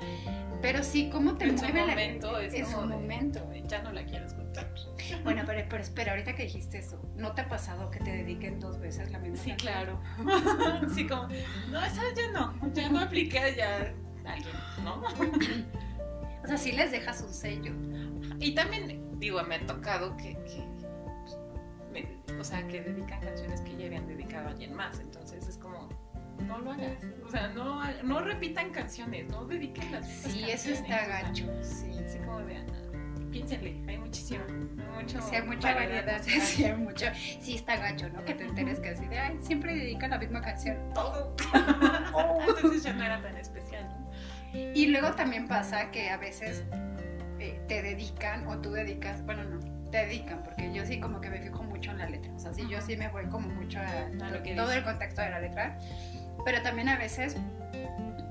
Pero 0.60 0.82
sí, 0.82 1.10
¿cómo 1.10 1.34
te 1.34 1.44
en 1.44 1.56
mueve 1.56 1.80
su 1.80 1.86
momento, 1.88 2.32
la... 2.32 2.42
Es, 2.42 2.54
es 2.54 2.74
un 2.74 2.88
momento. 2.88 3.40
Ya 3.66 3.82
no 3.82 3.92
la 3.92 4.04
quiero 4.04 4.26
escuchar. 4.26 4.44
Bueno, 5.22 5.42
pero, 5.44 5.66
pero, 5.68 5.82
espera, 5.82 6.12
ahorita 6.12 6.34
que 6.34 6.44
dijiste 6.44 6.78
eso, 6.78 7.02
¿no 7.16 7.32
te 7.34 7.42
ha 7.42 7.48
pasado 7.48 7.90
que 7.90 7.98
te 7.98 8.10
dediquen 8.10 8.58
dos 8.60 8.78
veces 8.78 9.10
la 9.10 9.18
misma 9.18 9.36
Sí, 9.36 9.52
claro. 9.52 10.00
sí, 10.94 11.06
como, 11.06 11.28
no, 11.70 11.84
esa 11.84 12.02
ya 12.16 12.30
no, 12.32 12.72
ya 12.72 12.88
no 12.88 13.00
aplica 13.00 13.50
ya 13.50 13.92
alguien, 14.24 14.54
¿no? 14.82 15.02
o 16.44 16.46
sea, 16.46 16.56
sí 16.56 16.72
les 16.72 16.90
dejas 16.90 17.20
un 17.22 17.34
sello. 17.34 17.72
Y 18.38 18.54
también, 18.54 19.18
digo, 19.18 19.42
me 19.42 19.56
ha 19.56 19.66
tocado 19.66 20.16
que, 20.16 20.34
que 20.44 20.73
o 22.38 22.44
sea, 22.44 22.66
que 22.66 22.80
dedican 22.80 23.20
canciones 23.20 23.60
que 23.62 23.76
ya 23.76 23.86
habían 23.86 24.06
dedicado 24.06 24.48
a 24.48 24.50
alguien 24.50 24.74
más. 24.74 24.98
Entonces 25.00 25.46
es 25.48 25.58
como, 25.58 25.88
no 26.46 26.58
lo 26.58 26.72
hagas. 26.72 27.04
O 27.26 27.30
sea, 27.30 27.48
no, 27.48 27.82
no 28.02 28.20
repitan 28.20 28.70
canciones, 28.70 29.28
no 29.28 29.44
dediquen 29.44 29.92
las 29.92 30.06
Sí, 30.08 30.50
eso 30.50 30.70
está 30.70 31.06
gacho. 31.06 31.46
Sí. 31.62 31.90
Así 32.04 32.18
como 32.18 32.40
de, 32.40 32.64
piénsenle, 33.30 33.82
hay 33.88 33.98
muchísimo, 33.98 34.44
mucho. 34.94 35.20
Sí, 35.20 35.34
hay 35.34 35.42
mucha 35.42 35.74
variedad, 35.74 36.22
sí, 36.22 36.64
hay 36.64 36.76
mucho. 36.76 37.06
Sí, 37.40 37.56
está 37.56 37.76
gacho, 37.76 38.08
¿no? 38.10 38.24
Que 38.24 38.34
te 38.34 38.44
enteres 38.44 38.78
que 38.80 38.90
así 38.90 39.06
de, 39.06 39.18
ay, 39.18 39.38
siempre 39.40 39.74
dedica 39.74 40.06
la 40.08 40.18
misma 40.18 40.40
canción. 40.40 40.76
Todo. 40.94 41.34
Entonces 42.48 42.82
ya 42.82 42.92
no 42.92 43.04
era 43.04 43.20
tan 43.20 43.36
especial, 43.36 43.88
¿no? 43.88 44.10
Y 44.74 44.86
luego 44.86 45.12
también 45.16 45.48
pasa 45.48 45.90
que 45.90 46.10
a 46.10 46.16
veces 46.16 46.62
eh, 47.40 47.60
te 47.66 47.82
dedican 47.82 48.46
o 48.46 48.58
tú 48.58 48.70
dedicas, 48.70 49.24
bueno, 49.26 49.42
no, 49.42 49.58
te 49.90 50.06
dedican, 50.06 50.44
porque 50.44 50.72
yo 50.72 50.86
sí 50.86 51.00
como 51.00 51.20
que 51.20 51.28
me 51.28 51.40
fijo 51.40 51.64
mucho 51.64 51.73
en 51.90 51.98
la 51.98 52.08
letra. 52.08 52.32
O 52.34 52.38
sea, 52.38 52.52
sí, 52.52 52.66
yo 52.68 52.80
sí 52.80 52.96
me 52.96 53.08
voy 53.08 53.26
como 53.26 53.48
mucho 53.48 53.78
a, 53.78 54.26
A 54.26 54.30
lo 54.30 54.42
que 54.42 54.54
todo 54.54 54.66
dice. 54.66 54.78
el 54.78 54.84
contexto 54.84 55.22
de 55.22 55.30
la 55.30 55.40
letra. 55.40 55.78
Pero 56.44 56.62
también 56.62 56.88
a 56.88 56.96
veces 56.98 57.36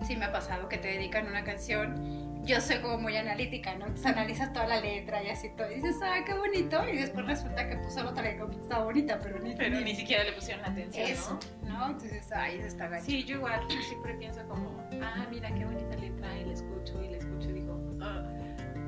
sí 0.06 0.16
me 0.16 0.26
ha 0.26 0.32
pasado 0.32 0.70
que 0.70 0.78
te 0.78 0.90
dedican 0.90 1.28
una 1.28 1.44
canción. 1.44 2.34
Yo 2.44 2.60
soy 2.60 2.80
como 2.80 2.98
muy 2.98 3.16
analítica, 3.16 3.74
¿no? 3.76 3.86
Entonces 3.86 4.06
analizas 4.06 4.52
toda 4.52 4.68
la 4.68 4.82
letra 4.82 5.24
y 5.24 5.30
así 5.30 5.50
todo. 5.56 5.72
Y 5.72 5.76
dices, 5.76 5.96
ah, 6.04 6.18
qué 6.26 6.34
bonito. 6.34 6.84
Y 6.90 6.98
después 6.98 7.26
resulta 7.26 7.70
que 7.70 7.78
puso 7.78 8.04
la 8.04 8.10
otra 8.10 8.24
letra 8.24 8.46
que 8.50 8.58
estaba 8.58 8.84
bonita, 8.84 9.18
pero 9.22 9.40
ni 9.40 9.56
Pero 9.56 9.80
ni 9.80 9.96
siquiera 9.96 10.26
le 10.26 10.34
pusieron 10.34 10.66
atención, 10.66 11.08
eso, 11.08 11.40
¿no? 11.66 11.80
¿no? 11.80 11.86
Entonces, 11.92 12.30
ay, 12.34 12.58
eso 12.58 12.68
está 12.68 12.90
gacho. 12.90 13.06
Sí, 13.06 13.24
yo 13.24 13.38
igual 13.38 13.62
yo 13.70 13.82
siempre 13.84 14.14
pienso 14.16 14.46
como, 14.50 14.78
ah, 15.02 15.26
mira 15.32 15.54
qué 15.56 15.64
bonita 15.64 15.96
letra, 15.96 16.38
y 16.38 16.44
la 16.44 16.54
escucho 16.54 17.02
y 17.02 17.12
la 17.12 17.18
escucho 17.18 17.50
y 17.50 17.54
digo, 17.54 17.98
ah. 18.02 18.30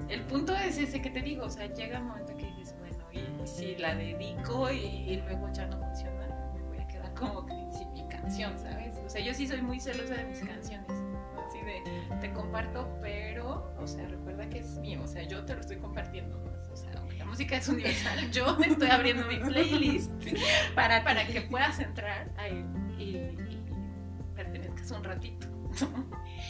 el 0.10 0.22
punto 0.24 0.54
es 0.54 0.78
ese 0.78 1.02
que 1.02 1.10
te 1.10 1.22
digo, 1.22 1.46
o 1.46 1.50
sea, 1.50 1.68
llega 1.74 2.00
un 2.00 2.08
momento 2.08 2.35
si 3.46 3.76
la 3.78 3.96
dedico 3.96 4.72
y, 4.72 4.78
y 4.78 5.22
luego 5.26 5.52
ya 5.54 5.66
no 5.68 5.78
funciona, 5.80 6.28
me 6.54 6.62
voy 6.64 6.78
a 6.80 6.88
quedar 6.88 7.14
como 7.14 7.46
que 7.46 7.54
sin 7.78 7.92
mi 7.94 8.08
canción, 8.08 8.58
¿sabes? 8.58 8.96
O 9.06 9.10
sea, 9.10 9.22
yo 9.22 9.34
sí 9.34 9.48
soy 9.48 9.62
muy 9.62 9.80
celosa 9.80 10.16
de 10.16 10.24
mis 10.26 10.40
canciones, 10.40 10.88
así 11.48 11.60
de, 11.62 12.18
te 12.22 12.32
comparto, 12.34 12.88
pero, 13.02 13.74
o 13.80 13.88
sea, 13.88 14.08
recuerda 14.08 14.50
que 14.50 14.60
es 14.60 14.78
mío, 14.80 15.02
o 15.04 15.08
sea, 15.08 15.24
yo 15.24 15.46
te 15.46 15.54
lo 15.54 15.62
estoy 15.62 15.78
compartiendo, 15.78 16.38
¿no? 16.40 16.56
o 16.74 16.78
sea, 16.78 16.92
aunque 16.98 17.16
la 17.18 17.26
música 17.26 17.56
es 17.58 17.68
universal, 17.70 18.32
yo 18.32 18.58
estoy 18.66 18.90
abriendo 18.90 19.26
mi 19.28 19.38
playlist 19.38 20.12
Para, 20.76 21.04
para 21.04 21.26
que 21.26 21.42
puedas 21.42 21.80
entrar 21.80 22.30
ahí 22.38 22.66
y, 22.98 23.04
y 23.18 23.64
pertenezcas 24.36 24.92
un 24.92 25.04
ratito. 25.04 25.48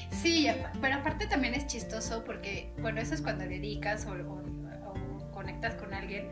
Sí, 0.09 0.47
pero 0.81 0.95
aparte 0.95 1.27
también 1.27 1.53
es 1.55 1.67
chistoso 1.67 2.23
porque, 2.23 2.73
bueno, 2.79 3.01
eso 3.01 3.13
es 3.13 3.21
cuando 3.21 3.43
dedicas 3.45 4.05
o, 4.05 4.11
o- 4.11 4.41
o 5.17 5.31
conectas 5.31 5.75
con 5.75 5.93
alguien, 5.93 6.29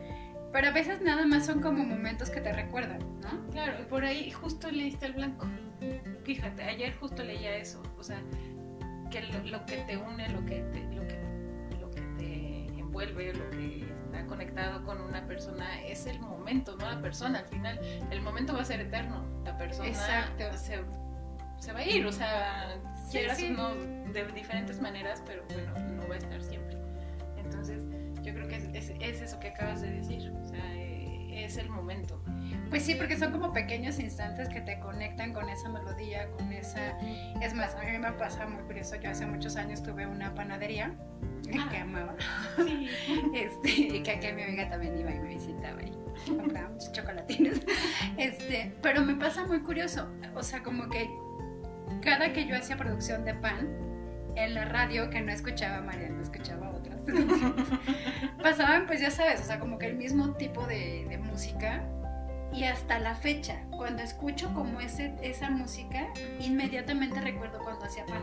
pero 0.54 0.68
a 0.68 0.70
veces 0.70 1.00
nada 1.02 1.26
más 1.26 1.46
son 1.46 1.60
como 1.60 1.82
momentos 1.82 2.30
que 2.30 2.40
te 2.40 2.52
recuerdan, 2.52 3.00
¿no? 3.20 3.50
Claro, 3.50 3.72
y 3.80 3.86
por 3.86 4.04
ahí 4.04 4.30
justo 4.30 4.70
leíste 4.70 5.06
el 5.06 5.14
blanco. 5.14 5.48
Fíjate, 6.22 6.62
ayer 6.62 6.94
justo 6.94 7.24
leía 7.24 7.56
eso, 7.56 7.82
o 7.98 8.04
sea, 8.04 8.22
que 9.10 9.22
lo, 9.22 9.42
lo 9.42 9.66
que 9.66 9.78
te 9.78 9.96
une, 9.96 10.28
lo 10.28 10.46
que 10.46 10.60
te, 10.60 10.84
lo 10.94 11.08
que, 11.08 11.18
lo 11.80 11.90
que 11.90 12.00
te 12.16 12.66
envuelve, 12.78 13.34
lo 13.34 13.50
que 13.50 13.80
está 13.96 14.24
conectado 14.26 14.84
con 14.84 15.00
una 15.00 15.26
persona 15.26 15.82
es 15.82 16.06
el 16.06 16.20
momento, 16.20 16.76
no 16.76 16.88
la 16.88 17.02
persona. 17.02 17.40
Al 17.40 17.48
final, 17.48 17.80
el 18.12 18.22
momento 18.22 18.54
va 18.54 18.60
a 18.60 18.64
ser 18.64 18.78
eterno. 18.78 19.24
La 19.44 19.58
persona 19.58 19.88
Exacto. 19.88 20.56
Se, 20.56 20.84
se 21.58 21.72
va 21.72 21.80
a 21.80 21.84
ir, 21.84 22.06
o 22.06 22.12
sea, 22.12 22.80
Sí, 23.08 23.18
quieras 23.18 23.38
sí. 23.38 23.48
o 23.48 23.54
no, 23.54 23.74
de 23.74 24.24
diferentes 24.32 24.80
maneras, 24.80 25.20
pero 25.26 25.42
bueno, 25.52 25.76
no 25.96 26.06
va 26.06 26.14
a 26.14 26.18
estar 26.18 26.40
siempre. 26.40 26.83
Entonces, 27.54 27.84
yo 28.22 28.34
creo 28.34 28.48
que 28.48 28.56
es, 28.56 28.64
es, 28.72 28.92
es 29.00 29.20
eso 29.22 29.38
que 29.38 29.48
acabas 29.48 29.80
de 29.80 29.90
decir, 29.92 30.32
o 30.32 30.48
sea, 30.48 30.74
eh, 30.74 31.44
es 31.44 31.56
el 31.56 31.68
momento. 31.68 32.20
Pues 32.70 32.82
sí, 32.82 32.94
porque 32.94 33.16
son 33.16 33.30
como 33.30 33.52
pequeños 33.52 33.98
instantes 34.00 34.48
que 34.48 34.60
te 34.60 34.80
conectan 34.80 35.32
con 35.32 35.48
esa 35.48 35.68
melodía, 35.68 36.28
con 36.32 36.52
esa... 36.52 36.98
Es 37.40 37.54
más, 37.54 37.74
a 37.76 37.82
mí 37.84 37.98
me 37.98 38.12
pasa 38.12 38.46
muy 38.46 38.62
curioso, 38.64 38.96
yo 38.96 39.10
hace 39.10 39.26
muchos 39.26 39.56
años 39.56 39.82
tuve 39.82 40.06
una 40.06 40.34
panadería 40.34 40.94
Ah. 41.58 41.68
que 41.70 41.76
amaba, 41.76 42.16
Sí. 42.56 42.88
este, 43.34 43.70
y 43.70 44.02
que 44.02 44.10
aquí 44.12 44.32
mi 44.32 44.42
amiga 44.42 44.68
también 44.68 44.98
iba 44.98 45.10
y 45.10 45.20
me 45.20 45.28
visitaba 45.28 45.82
y 45.82 45.92
compraba 46.36 46.70
muchos 46.70 46.90
chocolatines. 46.92 47.60
Este, 48.16 48.74
pero 48.80 49.02
me 49.02 49.14
pasa 49.14 49.44
muy 49.44 49.60
curioso, 49.60 50.08
o 50.34 50.42
sea, 50.42 50.62
como 50.62 50.88
que 50.88 51.08
cada 52.02 52.32
que 52.32 52.46
yo 52.46 52.56
hacía 52.56 52.76
producción 52.76 53.24
de 53.24 53.34
pan, 53.34 53.68
en 54.36 54.54
la 54.54 54.64
radio, 54.64 55.10
que 55.10 55.20
no 55.20 55.32
escuchaba 55.32 55.80
María, 55.80 56.08
no 56.08 56.22
escuchaba 56.22 56.70
pasaban 58.42 58.86
pues 58.86 59.00
ya 59.00 59.10
sabes, 59.10 59.40
o 59.40 59.44
sea, 59.44 59.58
como 59.58 59.78
que 59.78 59.86
el 59.86 59.96
mismo 59.96 60.32
tipo 60.34 60.66
de, 60.66 61.06
de 61.08 61.18
música 61.18 61.82
y 62.52 62.64
hasta 62.64 62.98
la 63.00 63.14
fecha, 63.16 63.62
cuando 63.70 64.02
escucho 64.02 64.52
como 64.54 64.80
ese, 64.80 65.14
esa 65.22 65.50
música, 65.50 66.06
inmediatamente 66.38 67.20
recuerdo 67.20 67.58
cuando 67.58 67.84
hacía 67.84 68.06
pan. 68.06 68.22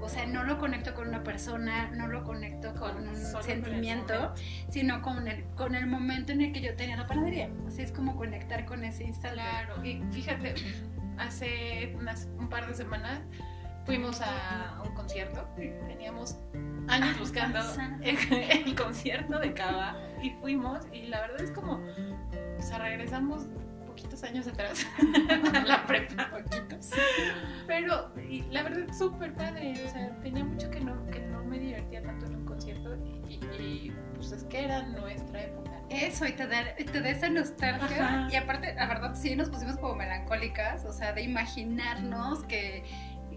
O 0.00 0.08
sea, 0.08 0.26
no 0.26 0.44
lo 0.44 0.58
conecto 0.58 0.94
con 0.94 1.08
una 1.08 1.24
persona, 1.24 1.90
no 1.90 2.06
lo 2.06 2.22
conecto 2.22 2.72
con 2.74 2.92
Con- 2.94 3.08
un 3.08 3.42
sentimiento, 3.42 4.32
sino 4.70 5.02
con 5.02 5.26
el, 5.26 5.44
con 5.56 5.74
el 5.74 5.86
momento 5.88 6.30
en 6.32 6.40
el 6.40 6.52
que 6.52 6.60
yo 6.60 6.76
tenía 6.76 6.96
la 6.96 7.06
panadería. 7.08 7.50
Así 7.66 7.82
es 7.82 7.90
como 7.90 8.16
conectar 8.16 8.64
con 8.64 8.84
ese 8.84 9.04
instante. 9.04 9.40
Claro, 9.40 9.84
y 9.84 10.00
fíjate, 10.12 10.54
hace 11.18 11.94
unas, 11.98 12.28
un 12.38 12.48
par 12.48 12.68
de 12.68 12.74
semanas 12.74 13.20
fuimos 13.88 14.20
a 14.20 14.82
un 14.84 14.94
concierto. 14.94 15.48
Teníamos 15.56 16.36
años 16.88 17.18
buscando 17.18 17.58
el, 18.02 18.18
el 18.32 18.76
concierto 18.76 19.38
de 19.38 19.54
Cava 19.54 19.96
y 20.22 20.30
fuimos 20.42 20.84
y 20.92 21.06
la 21.06 21.22
verdad 21.22 21.40
es 21.40 21.50
como, 21.50 21.80
o 22.58 22.62
sea, 22.62 22.78
regresamos 22.80 23.46
poquitos 23.86 24.22
años 24.24 24.46
atrás 24.46 24.86
a 25.54 25.64
la 25.64 25.86
prepa. 25.86 26.28
Poquitos. 26.30 26.90
Pero 27.66 28.12
y 28.28 28.42
la 28.50 28.62
verdad 28.62 28.84
es 28.90 28.98
súper 28.98 29.32
padre, 29.32 29.72
o 29.72 29.90
sea, 29.90 30.14
tenía 30.20 30.44
mucho 30.44 30.70
que 30.70 30.80
no, 30.80 31.06
que 31.06 31.20
no 31.20 31.42
me 31.44 31.58
divertía 31.58 32.02
tanto 32.02 32.26
en 32.26 32.36
un 32.36 32.44
concierto 32.44 32.94
y, 33.26 33.90
pues 34.14 34.32
es 34.32 34.44
que 34.44 34.64
era 34.64 34.82
nuestra 34.82 35.44
época. 35.44 35.70
Eso, 35.88 36.26
y 36.26 36.32
te 36.32 36.46
da, 36.46 36.74
te 36.76 37.00
da 37.00 37.08
esa 37.08 37.30
nostalgia. 37.30 38.04
Ajá. 38.04 38.28
Y 38.30 38.36
aparte, 38.36 38.74
la 38.74 38.86
verdad, 38.86 39.14
sí 39.14 39.34
nos 39.34 39.48
pusimos 39.48 39.78
como 39.78 39.94
melancólicas, 39.94 40.84
o 40.84 40.92
sea, 40.92 41.14
de 41.14 41.22
imaginarnos 41.22 42.44
que 42.44 42.84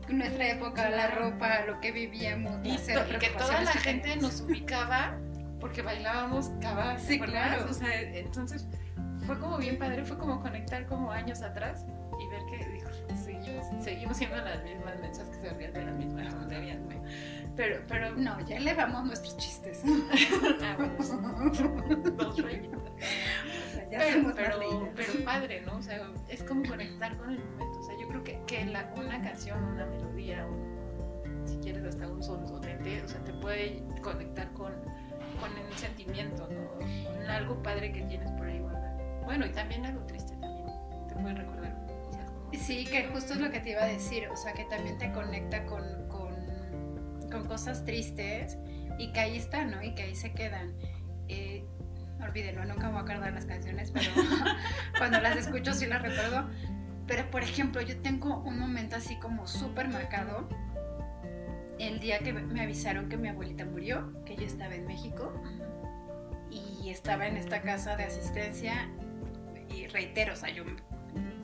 nuestra 0.09 0.49
época, 0.49 0.89
la 0.89 1.07
ropa, 1.07 1.65
lo 1.65 1.79
que 1.79 1.91
vivíamos, 1.91 2.59
Y, 2.63 2.71
y 2.71 3.17
que 3.17 3.29
toda 3.37 3.61
la 3.61 3.71
que 3.71 3.79
gente 3.79 4.15
nos 4.17 4.41
ubicaba 4.41 5.17
porque 5.61 5.83
bailábamos 5.83 6.51
cava, 6.59 6.95
¿te 6.95 7.01
Sí, 7.01 7.19
claro. 7.19 7.67
O 7.69 7.73
sea, 7.73 8.01
entonces 8.01 8.67
fue 9.25 9.39
como 9.39 9.57
bien 9.57 9.77
padre, 9.77 10.03
fue 10.03 10.17
como 10.17 10.39
conectar 10.41 10.85
como 10.87 11.11
años 11.11 11.41
atrás 11.43 11.85
y 12.19 12.27
ver 12.27 12.41
que 12.49 12.69
dijo, 12.69 12.89
seguimos, 13.15 13.83
seguimos 13.83 14.17
siendo 14.17 14.37
las 14.37 14.63
mismas 14.63 14.99
mensas 14.99 15.29
que 15.29 15.35
se 15.35 15.49
rían 15.53 15.73
de 15.73 15.85
las 15.85 15.95
mismas 15.95 16.35
tonterías, 16.35 16.79
¿no? 16.79 17.01
Pero, 17.55 17.81
pero, 17.87 18.15
No, 18.15 18.39
ya 18.41 18.57
elevamos 18.57 19.05
nuestros 19.05 19.37
chistes. 19.37 19.81
ah, 20.63 20.77
dos 22.15 22.41
rayitas. 22.41 22.79
O 22.79 23.73
sea, 23.73 23.89
ya 23.89 23.99
pero, 23.99 24.33
pero, 24.35 24.89
pero 24.95 25.25
padre, 25.25 25.61
¿no? 25.61 25.77
O 25.77 25.81
sea, 25.81 26.09
es 26.27 26.43
como 26.43 26.63
conectar 26.63 27.15
con 27.17 27.31
el 27.31 27.39
momento. 27.39 27.79
O 27.79 27.83
sea, 27.83 27.90
creo 28.11 28.23
que, 28.23 28.39
que 28.47 28.65
la, 28.65 28.93
una 28.95 29.21
canción, 29.21 29.63
una 29.63 29.85
melodía, 29.85 30.45
un- 30.45 31.47
si 31.47 31.57
quieres 31.57 31.83
hasta 31.83 32.07
un 32.07 32.21
sonsonete, 32.23 33.01
o 33.03 33.07
sea, 33.07 33.19
te 33.23 33.33
puede 33.33 33.83
conectar 34.01 34.51
con, 34.53 34.71
con 35.39 35.51
el 35.57 35.77
sentimiento, 35.77 36.47
¿no? 36.47 36.69
Con 37.11 37.29
algo 37.29 37.61
padre 37.63 37.91
que 37.91 38.01
tienes 38.03 38.29
por 38.31 38.47
ahí 38.47 38.59
guardado. 38.59 38.97
Bueno, 39.23 39.45
y 39.45 39.49
también 39.49 39.85
algo 39.85 40.05
triste 40.05 40.33
también. 40.39 40.67
Te 41.07 41.15
puede 41.15 41.33
recordar 41.35 41.75
cosas 42.05 42.25
como... 42.31 42.53
Sí, 42.53 42.85
que 42.85 43.05
justo 43.07 43.33
es 43.33 43.39
lo 43.39 43.49
que 43.49 43.59
te 43.59 43.71
iba 43.71 43.81
a 43.83 43.87
decir, 43.87 44.27
o 44.29 44.35
sea, 44.35 44.53
que 44.53 44.65
también 44.65 44.97
te 44.99 45.11
conecta 45.11 45.65
con, 45.65 45.83
con, 46.09 46.35
con 47.31 47.47
cosas 47.47 47.83
tristes 47.85 48.57
y 48.99 49.11
que 49.11 49.19
ahí 49.19 49.37
están, 49.37 49.71
¿no? 49.71 49.81
Y 49.81 49.95
que 49.95 50.03
ahí 50.03 50.15
se 50.15 50.31
quedan. 50.33 50.73
Eh, 51.27 51.65
olvídenlo, 52.21 52.63
nunca 52.65 52.89
voy 52.89 52.99
a 52.99 53.01
acordar 53.01 53.33
las 53.33 53.45
canciones, 53.45 53.89
pero 53.91 54.11
cuando 54.99 55.19
las 55.21 55.37
escucho 55.37 55.73
sí 55.73 55.87
las 55.87 56.01
recuerdo. 56.03 56.47
Pero, 57.07 57.29
por 57.29 57.43
ejemplo, 57.43 57.81
yo 57.81 57.99
tengo 58.01 58.41
un 58.41 58.59
momento 58.59 58.95
así 58.95 59.17
como 59.17 59.47
súper 59.47 59.89
marcado 59.89 60.47
el 61.79 61.99
día 61.99 62.19
que 62.19 62.31
me 62.31 62.61
avisaron 62.61 63.09
que 63.09 63.17
mi 63.17 63.27
abuelita 63.27 63.65
murió, 63.65 64.13
que 64.23 64.35
yo 64.35 64.45
estaba 64.45 64.75
en 64.75 64.85
México 64.85 65.33
y 66.51 66.89
estaba 66.89 67.27
en 67.27 67.37
esta 67.37 67.61
casa 67.61 67.95
de 67.95 68.03
asistencia 68.03 68.89
y 69.69 69.87
reitero, 69.87 70.33
o 70.33 70.35
sea, 70.35 70.49
yo 70.49 70.63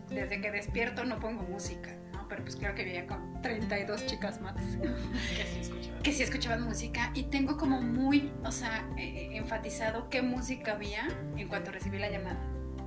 desde 0.09 0.39
que 0.41 0.51
despierto 0.51 1.05
no 1.05 1.19
pongo 1.19 1.43
música, 1.43 1.95
¿no? 2.13 2.27
Pero 2.27 2.43
pues 2.43 2.55
claro 2.55 2.75
que 2.75 2.83
había 2.83 3.07
como 3.07 3.41
32 3.41 4.05
chicas 4.05 4.39
más 4.41 4.55
Que 4.55 5.43
sí 5.43 5.59
escuchaba. 5.61 5.99
que 6.03 6.11
sí 6.11 6.23
escuchaban 6.23 6.63
música 6.63 7.11
y 7.13 7.23
tengo 7.23 7.57
como 7.57 7.81
muy, 7.81 8.31
o 8.43 8.51
sea, 8.51 8.87
eh, 8.97 9.29
enfatizado 9.33 10.09
qué 10.09 10.21
música 10.21 10.73
había 10.73 11.07
en 11.35 11.47
cuanto 11.47 11.71
recibí 11.71 11.97
la 11.97 12.09
llamada. 12.09 12.39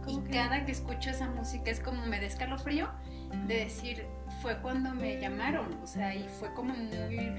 Y 0.06 0.14
¿Cómo 0.14 0.24
que? 0.24 0.30
cada 0.30 0.64
que 0.64 0.72
escucho 0.72 1.10
esa 1.10 1.28
música 1.28 1.70
es 1.70 1.80
como 1.80 2.04
me 2.06 2.20
da 2.20 2.26
escalofrío 2.26 2.88
de 3.46 3.56
decir, 3.64 4.06
fue 4.42 4.56
cuando 4.58 4.90
me 4.94 5.20
llamaron, 5.20 5.78
o 5.82 5.86
sea, 5.86 6.14
y 6.14 6.26
fue 6.28 6.52
como 6.54 6.74
muy 6.74 7.32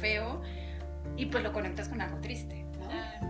feo 0.00 0.42
y 1.16 1.26
pues 1.26 1.42
lo 1.42 1.52
conectas 1.52 1.88
con 1.88 2.00
algo 2.00 2.18
triste, 2.20 2.64
¿no? 2.80 2.88
Ah, 2.90 3.20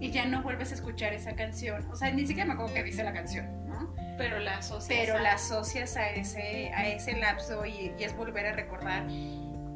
Y 0.00 0.10
ya 0.10 0.26
no 0.26 0.42
vuelves 0.42 0.72
a 0.72 0.74
escuchar 0.74 1.12
esa 1.14 1.34
canción, 1.34 1.88
o 1.90 1.96
sea, 1.96 2.10
ni 2.10 2.26
siquiera 2.26 2.46
me 2.46 2.54
acuerdo 2.54 2.74
qué 2.74 2.82
dice 2.82 3.02
la 3.04 3.12
canción, 3.12 3.46
¿no? 3.66 3.94
pero 4.18 4.38
la 4.38 4.58
asocias 4.58 5.00
pero 5.00 5.16
a- 5.18 5.22
la 5.22 5.32
asocias 5.32 5.96
a 5.96 6.08
ese, 6.10 6.70
a 6.74 6.86
ese 6.86 7.16
lapso 7.18 7.64
y, 7.66 7.92
y 7.98 8.04
es 8.04 8.16
volver 8.16 8.46
a 8.46 8.52
recordar. 8.52 9.06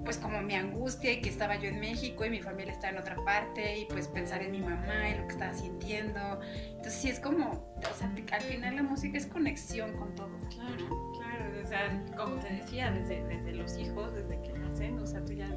Pues 0.08 0.16
como 0.16 0.40
mi 0.40 0.54
angustia 0.54 1.12
y 1.12 1.20
que 1.20 1.28
estaba 1.28 1.56
yo 1.56 1.68
en 1.68 1.80
México 1.80 2.24
y 2.24 2.30
mi 2.30 2.40
familia 2.40 2.72
estaba 2.72 2.94
en 2.94 2.98
otra 2.98 3.16
parte 3.26 3.80
y 3.80 3.84
pues 3.84 4.08
pensar 4.08 4.42
en 4.42 4.52
mi 4.52 4.60
mamá 4.62 5.06
y 5.06 5.18
lo 5.18 5.26
que 5.26 5.34
estaba 5.34 5.52
sintiendo. 5.52 6.40
Entonces 6.70 6.94
sí 6.94 7.10
es 7.10 7.20
como, 7.20 7.50
o 7.76 7.94
sea, 7.94 8.10
al 8.32 8.40
final 8.40 8.76
la 8.76 8.84
música 8.84 9.18
es 9.18 9.26
conexión 9.26 9.94
con 9.98 10.14
todo. 10.14 10.30
Claro, 10.48 11.12
claro, 11.12 11.62
o 11.62 11.66
sea, 11.66 12.02
como 12.16 12.36
te 12.36 12.54
decía, 12.54 12.90
desde, 12.90 13.22
desde 13.24 13.52
los 13.52 13.76
hijos, 13.76 14.14
desde 14.14 14.40
que 14.40 14.54
nacen, 14.54 14.98
o 14.98 15.06
sea, 15.06 15.22
tú 15.22 15.34
ya, 15.34 15.50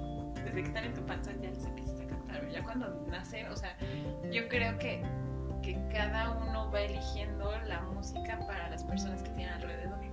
desde 0.44 0.64
que 0.64 0.68
están 0.68 0.84
en 0.84 0.96
tu 0.96 1.06
panza 1.06 1.32
ya 1.42 1.50
les 1.50 1.64
empiezas 1.64 2.02
a 2.02 2.08
cantar, 2.08 2.50
ya 2.50 2.62
cuando 2.62 3.08
nacen, 3.08 3.48
o 3.48 3.56
sea, 3.56 3.78
yo 4.34 4.50
creo 4.50 4.78
que, 4.80 5.02
que 5.64 5.82
cada 5.94 6.30
uno 6.30 6.70
va 6.70 6.82
eligiendo 6.82 7.58
la 7.68 7.80
música 7.84 8.38
para 8.46 8.70
las 8.70 8.84
personas 8.84 9.24
que 9.24 9.30
tienen 9.30 9.54
alrededor. 9.54 10.11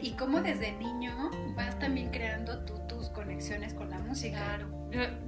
Y 0.00 0.12
como 0.12 0.40
desde 0.40 0.72
niño 0.72 1.30
vas 1.54 1.78
también 1.78 2.10
creando 2.10 2.64
tú 2.64 2.80
tus 2.88 3.08
conexiones 3.10 3.74
con 3.74 3.90
la 3.90 3.98
música. 3.98 4.38
Claro. 4.38 4.68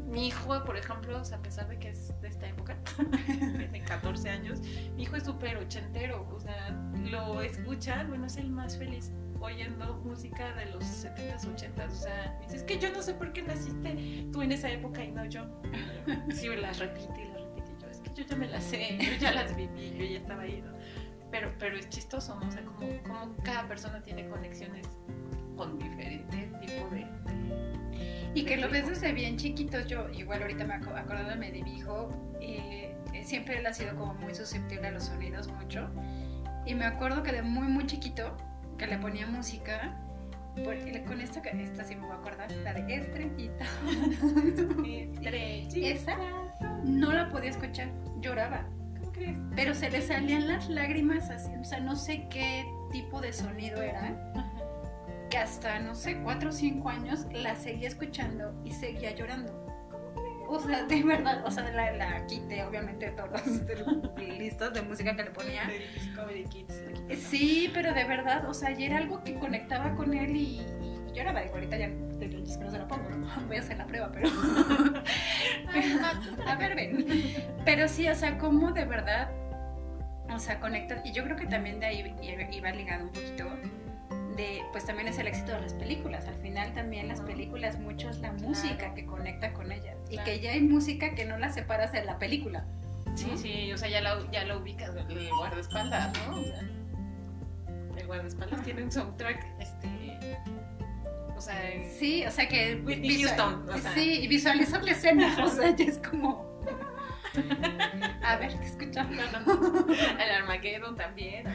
Mi 0.06 0.28
hijo, 0.28 0.62
por 0.64 0.76
ejemplo, 0.76 1.18
a 1.18 1.38
pesar 1.42 1.68
de 1.68 1.78
que 1.78 1.90
es 1.90 2.18
de 2.20 2.28
esta 2.28 2.48
época, 2.48 2.76
tiene 3.26 3.82
14 3.82 4.28
años, 4.30 4.60
mi 4.94 5.02
hijo 5.02 5.16
es 5.16 5.24
súper 5.24 5.56
ochentero, 5.56 6.28
o 6.30 6.38
sea, 6.38 6.70
lo 7.10 7.40
escucha, 7.40 8.04
bueno, 8.04 8.26
es 8.26 8.36
el 8.36 8.50
más 8.50 8.76
feliz 8.76 9.10
oyendo 9.40 9.96
música 10.04 10.54
de 10.54 10.66
los 10.66 10.84
70s, 10.84 11.44
80s, 11.44 11.86
o 11.86 11.94
sea, 11.94 12.38
dices 12.42 12.62
que 12.62 12.78
yo 12.78 12.90
no 12.92 13.02
sé 13.02 13.14
por 13.14 13.32
qué 13.32 13.42
naciste 13.42 14.26
tú 14.32 14.42
en 14.42 14.52
esa 14.52 14.70
época 14.70 15.04
y 15.04 15.12
no 15.12 15.24
yo. 15.26 15.44
Sí, 16.34 16.48
las 16.48 16.78
repite 16.78 17.22
y 17.22 17.28
las 17.28 17.42
repite 17.42 17.72
yo, 17.80 17.88
es 17.88 17.98
que 17.98 18.10
yo 18.14 18.24
ya 18.26 18.36
me 18.36 18.46
las 18.46 18.64
sé, 18.64 18.98
yo 18.98 19.18
ya 19.20 19.32
las 19.32 19.56
viví, 19.56 19.90
yo 19.98 20.04
ya 20.04 20.18
estaba 20.18 20.42
ahí. 20.42 20.62
Pero, 21.34 21.52
pero 21.58 21.76
es 21.76 21.88
chistoso, 21.88 22.38
¿no? 22.38 22.46
O 22.46 22.50
sea, 22.52 22.62
como, 22.64 22.78
como 23.02 23.36
cada 23.42 23.66
persona 23.66 24.00
tiene 24.00 24.28
conexiones 24.28 24.86
con 25.56 25.80
diferente 25.80 26.48
tipo 26.60 26.88
de... 26.90 27.08
y 28.34 28.44
que 28.44 28.56
lo 28.56 28.70
ves 28.70 28.86
desde 28.86 29.12
bien 29.12 29.36
chiquitos, 29.36 29.88
yo 29.88 30.08
igual 30.10 30.42
ahorita 30.42 30.64
me 30.64 30.74
acordándome 30.74 31.50
de 31.50 31.62
mi 31.64 31.78
hijo, 31.78 32.08
eh, 32.40 32.94
siempre 33.24 33.58
él 33.58 33.66
ha 33.66 33.74
sido 33.74 33.96
como 33.96 34.14
muy 34.14 34.32
susceptible 34.32 34.86
a 34.86 34.90
los 34.92 35.06
sonidos 35.06 35.48
mucho, 35.48 35.90
y 36.66 36.76
me 36.76 36.84
acuerdo 36.84 37.24
que 37.24 37.32
de 37.32 37.42
muy 37.42 37.66
muy 37.66 37.86
chiquito, 37.86 38.36
que 38.78 38.86
le 38.86 38.98
ponía 38.98 39.26
música, 39.26 39.92
con 40.54 41.20
esta, 41.20 41.40
esta 41.40 41.82
sí 41.82 41.96
me 41.96 42.02
voy 42.02 42.12
a 42.12 42.18
acordar, 42.20 42.52
la 42.62 42.74
de 42.74 42.94
Estrellita. 42.94 43.64
Estrellita. 44.86 45.88
Esa 45.88 46.16
no 46.84 47.12
la 47.12 47.28
podía 47.28 47.50
escuchar, 47.50 47.88
lloraba. 48.20 48.68
Pero 49.54 49.74
se 49.74 49.90
le 49.90 50.02
salían 50.02 50.48
las 50.48 50.68
lágrimas 50.68 51.30
así, 51.30 51.52
o 51.60 51.64
sea, 51.64 51.80
no 51.80 51.96
sé 51.96 52.26
qué 52.28 52.66
tipo 52.90 53.20
de 53.20 53.32
sonido 53.32 53.80
era, 53.82 54.32
que 55.30 55.38
hasta, 55.38 55.78
no 55.80 55.94
sé, 55.94 56.18
cuatro 56.22 56.50
o 56.50 56.52
cinco 56.52 56.88
años 56.88 57.26
la 57.32 57.56
seguía 57.56 57.88
escuchando 57.88 58.54
y 58.64 58.72
seguía 58.72 59.14
llorando. 59.14 59.64
O 60.46 60.60
sea, 60.60 60.84
de 60.84 61.02
verdad, 61.02 61.42
o 61.46 61.50
sea, 61.50 61.70
la, 61.70 61.92
la 61.92 62.26
quité 62.26 62.64
obviamente 62.64 63.10
todos 63.12 63.30
los 63.30 64.18
listos 64.38 64.74
de 64.74 64.82
música 64.82 65.16
que 65.16 65.24
le 65.24 65.30
ponía. 65.30 65.66
Sí, 67.16 67.70
pero 67.72 67.94
de 67.94 68.04
verdad, 68.04 68.48
o 68.48 68.54
sea, 68.54 68.70
y 68.70 68.84
era 68.84 68.98
algo 68.98 69.22
que 69.24 69.34
conectaba 69.34 69.94
con 69.94 70.12
él 70.12 70.36
y, 70.36 70.60
yo 71.14 71.22
era 71.22 71.40
digo, 71.40 71.54
ahorita 71.54 71.76
ya 71.76 71.88
no 71.88 72.70
se 72.70 72.78
la 72.78 72.88
pongo, 72.88 73.08
¿no? 73.10 73.26
voy 73.46 73.56
a 73.56 73.60
hacer 73.60 73.78
la 73.78 73.86
prueba, 73.86 74.10
pero... 74.12 74.28
a 76.46 76.56
ver, 76.56 76.74
ven. 76.74 77.06
Pero 77.64 77.88
sí, 77.88 78.08
o 78.08 78.14
sea, 78.14 78.38
cómo 78.38 78.72
de 78.72 78.84
verdad, 78.84 79.30
o 80.30 80.38
sea, 80.38 80.60
conecta, 80.60 81.00
y 81.04 81.12
yo 81.12 81.24
creo 81.24 81.36
que 81.36 81.46
también 81.46 81.80
de 81.80 81.86
ahí 81.86 82.14
iba 82.52 82.70
ligado 82.72 83.04
un 83.04 83.12
poquito 83.12 83.44
de, 84.36 84.62
pues 84.72 84.84
también 84.84 85.08
es 85.08 85.18
el 85.18 85.28
éxito 85.28 85.52
de 85.52 85.60
las 85.60 85.74
películas. 85.74 86.26
Al 86.26 86.36
final 86.36 86.72
también 86.74 87.08
las 87.08 87.20
películas, 87.20 87.78
mucho 87.78 88.10
es 88.10 88.18
la 88.18 88.32
música 88.32 88.94
que 88.94 89.06
conecta 89.06 89.52
con 89.52 89.70
ellas. 89.70 89.96
Y 90.10 90.18
que 90.18 90.40
ya 90.40 90.52
hay 90.52 90.60
música 90.60 91.14
que 91.14 91.24
no 91.24 91.38
la 91.38 91.52
separas 91.52 91.92
de 91.92 92.04
la 92.04 92.18
película. 92.18 92.64
Sí, 93.14 93.30
sí, 93.36 93.72
o 93.72 93.78
sea, 93.78 93.88
ya 93.88 94.00
la, 94.00 94.18
ya 94.32 94.44
la 94.44 94.56
ubicas, 94.56 94.90
el 94.96 95.28
guardaespaldas, 95.38 96.12
¿no? 96.26 96.36
O 96.36 96.42
sea, 96.42 96.60
el 97.96 98.06
guardaespaldas 98.06 98.62
tiene 98.62 98.82
un 98.82 98.90
soundtrack, 98.90 99.46
este 99.60 100.18
sí, 101.98 102.24
o 102.26 102.30
sea 102.30 102.48
que 102.48 102.82
o 102.84 103.78
sea. 103.78 103.94
sí, 103.94 104.20
y 104.22 104.28
visualizar 104.28 104.82
la 104.82 104.92
escena, 104.92 105.44
o 105.44 105.48
sea, 105.48 105.74
ya 105.74 105.84
es 105.84 105.98
como 105.98 106.54
a 108.22 108.36
ver, 108.36 108.54
te 108.54 108.66
escuchamos. 108.66 109.16
El 109.16 110.30
Armageddon 110.42 110.96
también, 110.96 111.46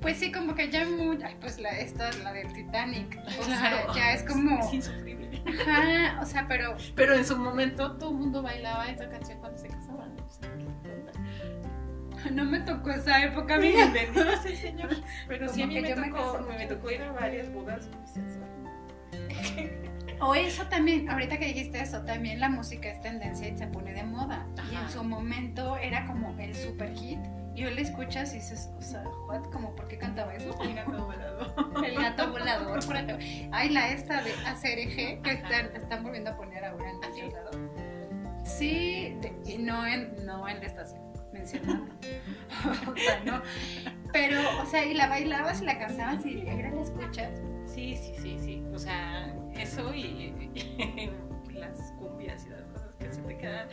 Pues 0.00 0.18
sí, 0.18 0.30
como 0.30 0.54
que 0.54 0.70
ya 0.70 0.86
muy, 0.86 1.18
pues 1.40 1.58
la 1.58 1.70
esta 1.78 2.10
la 2.22 2.32
del 2.32 2.52
Titanic, 2.52 3.18
o 3.38 3.42
sea, 3.42 3.92
ya 3.94 4.12
es 4.12 4.22
como 4.22 4.58
es 4.60 4.72
insufrible. 4.72 5.42
Ajá, 5.46 6.20
o 6.20 6.26
sea, 6.26 6.46
pero 6.48 6.76
pero 6.94 7.14
en 7.14 7.24
su 7.24 7.36
momento 7.36 7.96
todo 7.96 8.10
el 8.10 8.16
mundo 8.16 8.42
bailaba 8.42 8.88
esa 8.88 9.08
canción 9.08 9.38
cuando 9.40 9.58
se 9.58 9.68
casaban. 9.68 10.14
no 12.30 12.44
me 12.44 12.60
tocó 12.60 12.90
esa 12.90 13.24
época, 13.24 13.58
mi 13.58 13.72
Bendito 13.72 14.36
sea 14.42 14.50
el 14.50 14.56
Señor. 14.56 14.90
Pero 15.28 15.48
sí 15.48 15.62
a 15.62 15.66
mí 15.66 15.80
me 15.80 15.94
tocó, 15.94 16.46
me, 16.48 16.58
me, 16.58 16.66
tocó 16.66 16.90
ir 16.90 17.02
a 17.02 17.12
varias 17.12 17.52
bodas 17.52 17.88
o 20.20 20.34
eso 20.34 20.64
también, 20.66 21.08
ahorita 21.10 21.38
que 21.38 21.46
dijiste 21.46 21.80
eso, 21.80 22.02
también 22.02 22.40
la 22.40 22.48
música 22.48 22.88
es 22.88 23.00
tendencia 23.00 23.48
y 23.48 23.56
se 23.56 23.66
pone 23.66 23.92
de 23.92 24.02
moda. 24.02 24.46
Y 24.72 24.76
en 24.76 24.90
su 24.90 25.04
momento 25.04 25.76
era 25.76 26.06
como 26.06 26.34
el 26.38 26.54
super 26.54 26.94
hit. 26.94 27.18
Y 27.54 27.64
hoy 27.64 27.74
le 27.74 27.82
escuchas 27.82 28.32
y 28.32 28.36
dices, 28.36 28.68
o 28.76 28.82
sea, 28.82 29.04
¿Cómo 29.52 29.74
por 29.76 29.86
qué 29.86 29.96
cantaba 29.96 30.34
eso? 30.34 30.60
El 30.60 30.74
gato 30.74 31.06
volador. 31.06 31.84
El 31.84 31.94
gato 31.94 32.30
volador, 32.30 32.84
por 32.84 32.96
ejemplo. 32.96 33.18
Ay, 33.52 33.68
la 33.70 33.90
esta 33.90 34.22
de 34.22 34.32
ACRG 34.32 35.22
que 35.22 35.30
están, 35.30 35.66
están, 35.76 36.02
volviendo 36.02 36.30
a 36.30 36.36
poner 36.36 36.64
ahora 36.64 36.90
en 36.90 37.24
el 37.24 37.32
lado. 37.32 37.50
Sí, 38.44 39.16
y 39.46 39.58
no 39.58 39.86
en, 39.86 40.26
no 40.26 40.48
en 40.48 40.58
la 40.60 40.66
estación 40.66 41.00
mencionando. 41.32 41.92
o 42.92 42.96
sea, 42.96 43.20
no. 43.24 43.42
Pero, 44.12 44.40
o 44.62 44.66
sea, 44.66 44.84
y 44.84 44.94
la 44.94 45.08
bailabas 45.08 45.62
y 45.62 45.64
la 45.64 45.78
cantabas 45.78 46.24
y 46.24 46.48
ahora 46.48 46.70
la 46.70 46.82
escuchas 46.82 47.30
sí, 47.66 47.96
sí, 47.96 48.14
sí. 48.20 48.38
O 48.74 48.78
sea, 48.78 49.32
eso 49.54 49.94
y, 49.94 50.32
las 51.54 51.92
cumbias 51.98 52.44
y 52.46 52.50
las 52.50 52.62
cosas 52.62 52.94
que 52.98 53.08
se 53.08 53.22
te 53.22 53.38
quedan. 53.38 53.68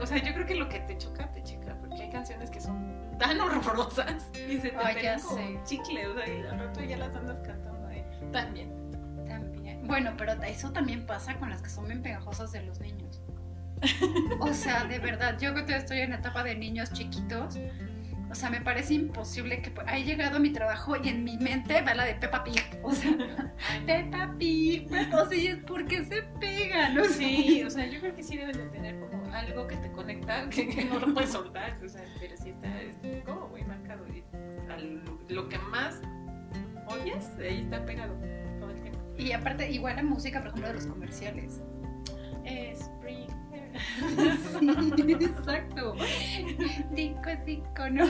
o 0.00 0.06
sea, 0.06 0.18
yo 0.18 0.34
creo 0.34 0.46
que 0.46 0.54
lo 0.56 0.68
que 0.68 0.80
te 0.80 0.98
choca, 0.98 1.30
te 1.30 1.42
checa, 1.42 1.76
porque 1.78 2.02
hay 2.02 2.10
canciones 2.10 2.50
que 2.50 2.60
son 2.60 3.16
tan 3.18 3.40
horrorosas 3.40 4.30
y 4.34 4.58
se 4.58 4.70
te 4.70 4.94
pegan 4.94 5.20
como 5.20 5.64
chicle, 5.64 6.06
o 6.08 6.14
sea, 6.14 6.28
y 6.28 6.46
al 6.46 6.58
rato 6.58 6.82
ya 6.82 6.96
las 6.96 7.14
andas 7.14 7.40
cantando 7.40 7.86
ahí. 7.86 8.04
También. 8.32 8.90
También. 9.26 9.86
Bueno, 9.86 10.14
pero 10.16 10.32
eso 10.42 10.72
también 10.72 11.06
pasa 11.06 11.36
con 11.36 11.50
las 11.50 11.62
que 11.62 11.70
son 11.70 11.86
bien 11.86 12.02
pegajosas 12.02 12.50
de 12.52 12.62
los 12.62 12.80
niños. 12.80 13.20
O 14.40 14.52
sea, 14.52 14.84
de 14.84 14.98
verdad, 14.98 15.38
yo 15.38 15.54
que 15.54 15.74
estoy 15.74 16.00
en 16.00 16.10
la 16.10 16.16
etapa 16.16 16.42
de 16.42 16.54
niños 16.54 16.92
chiquitos, 16.92 17.58
o 18.30 18.34
sea, 18.34 18.48
me 18.48 18.60
parece 18.60 18.94
imposible 18.94 19.60
que 19.60 19.72
haya 19.86 20.04
llegado 20.04 20.36
a 20.36 20.38
mi 20.38 20.50
trabajo 20.50 20.94
y 21.02 21.08
en 21.08 21.24
mi 21.24 21.36
mente 21.36 21.82
va 21.82 21.94
la 21.94 22.04
de 22.04 22.14
Peppa 22.14 22.44
Pig. 22.44 22.62
O 22.82 22.92
sea, 22.92 23.12
Peppa 23.86 24.34
Pig. 24.38 24.88
O 25.12 25.26
sea, 25.26 25.66
¿por 25.66 25.86
qué 25.86 26.04
se 26.04 26.22
pegan? 26.40 26.94
¿no? 26.94 27.04
Sí, 27.04 27.62
o 27.64 27.70
sea, 27.70 27.86
yo 27.86 28.00
creo 28.00 28.14
que 28.14 28.22
sí 28.22 28.36
deben 28.36 28.56
de 28.56 28.66
tener 28.66 29.00
como 29.00 29.34
algo 29.34 29.66
que 29.66 29.76
te 29.76 29.90
conecta, 29.90 30.48
que, 30.50 30.84
no 30.84 30.98
lo 31.00 31.12
puedes 31.12 31.30
soltar. 31.30 31.78
O 31.84 31.88
sea, 31.88 32.04
pero 32.20 32.36
sí 32.36 32.50
está 32.50 32.68
como 33.24 33.48
muy 33.48 33.64
marcado. 33.64 34.06
Y 34.08 34.22
lo 35.32 35.48
que 35.48 35.58
más 35.58 36.00
oyes, 36.86 37.30
ahí 37.38 37.60
está 37.60 37.84
pegado 37.84 38.14
todo 38.60 38.70
el 38.70 38.80
tiempo. 38.80 39.00
Y 39.18 39.32
aparte, 39.32 39.70
igual 39.70 39.96
la 39.96 40.02
música, 40.02 40.38
por 40.38 40.48
ejemplo, 40.48 40.68
de 40.68 40.74
los 40.74 40.86
comerciales. 40.86 41.60
Sí, 44.58 45.12
exacto. 45.12 45.94
Dico, 46.92 47.30
dico, 47.44 47.90
no. 47.90 48.04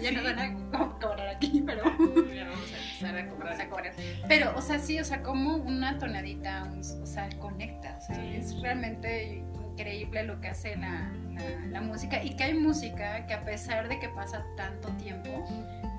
ya 0.00 0.12
nos 0.12 0.24
van 0.24 0.38
a 0.38 0.98
cobrar 0.98 1.28
aquí, 1.28 1.62
pero. 1.64 1.84
Ya 1.84 2.48
vamos 2.48 2.72
a 2.72 2.76
empezar 2.76 3.18
a 3.18 3.28
cobrar. 3.28 3.60
a 3.60 3.68
cobrar. 3.68 3.92
Pero, 4.28 4.56
o 4.56 4.62
sea, 4.62 4.78
sí, 4.78 4.98
o 4.98 5.04
sea, 5.04 5.22
como 5.22 5.56
una 5.56 5.98
tonadita, 5.98 6.72
o 7.02 7.06
sea, 7.06 7.28
conecta. 7.38 7.98
O 7.98 8.00
sea, 8.00 8.24
es 8.34 8.60
realmente 8.60 9.44
increíble 9.72 10.22
lo 10.24 10.40
que 10.40 10.48
hace 10.48 10.76
la, 10.76 11.12
la, 11.70 11.80
música 11.82 12.22
y 12.24 12.34
que 12.34 12.44
hay 12.44 12.54
música 12.54 13.26
que 13.26 13.34
a 13.34 13.44
pesar 13.44 13.88
de 13.88 13.98
que 13.98 14.08
pasa 14.08 14.44
tanto 14.56 14.88
tiempo, 14.96 15.44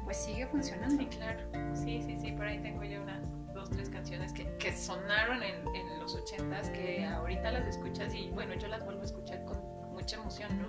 pues 0.03 0.17
sigue 0.17 0.47
funcionando. 0.47 0.97
Sí, 0.97 1.05
claro. 1.05 1.39
Sí, 1.75 2.01
sí, 2.01 2.17
sí, 2.19 2.31
por 2.31 2.47
ahí 2.47 2.59
tengo 2.59 2.83
yo 2.83 3.03
una 3.03 3.21
dos, 3.67 3.77
tres 3.77 3.89
canciones 3.89 4.33
que, 4.33 4.45
que 4.57 4.75
sonaron 4.75 5.43
en, 5.43 5.55
en, 5.75 5.99
los 5.99 6.15
ochentas, 6.15 6.69
que 6.69 7.05
ahorita 7.05 7.51
las 7.51 7.67
escuchas 7.67 8.13
y 8.13 8.29
bueno, 8.29 8.53
yo 8.55 8.67
las 8.67 8.83
vuelvo 8.83 9.01
a 9.01 9.05
escuchar 9.05 9.43
con 9.45 9.57
mucha 9.93 10.15
emoción, 10.17 10.49
¿no? 10.59 10.67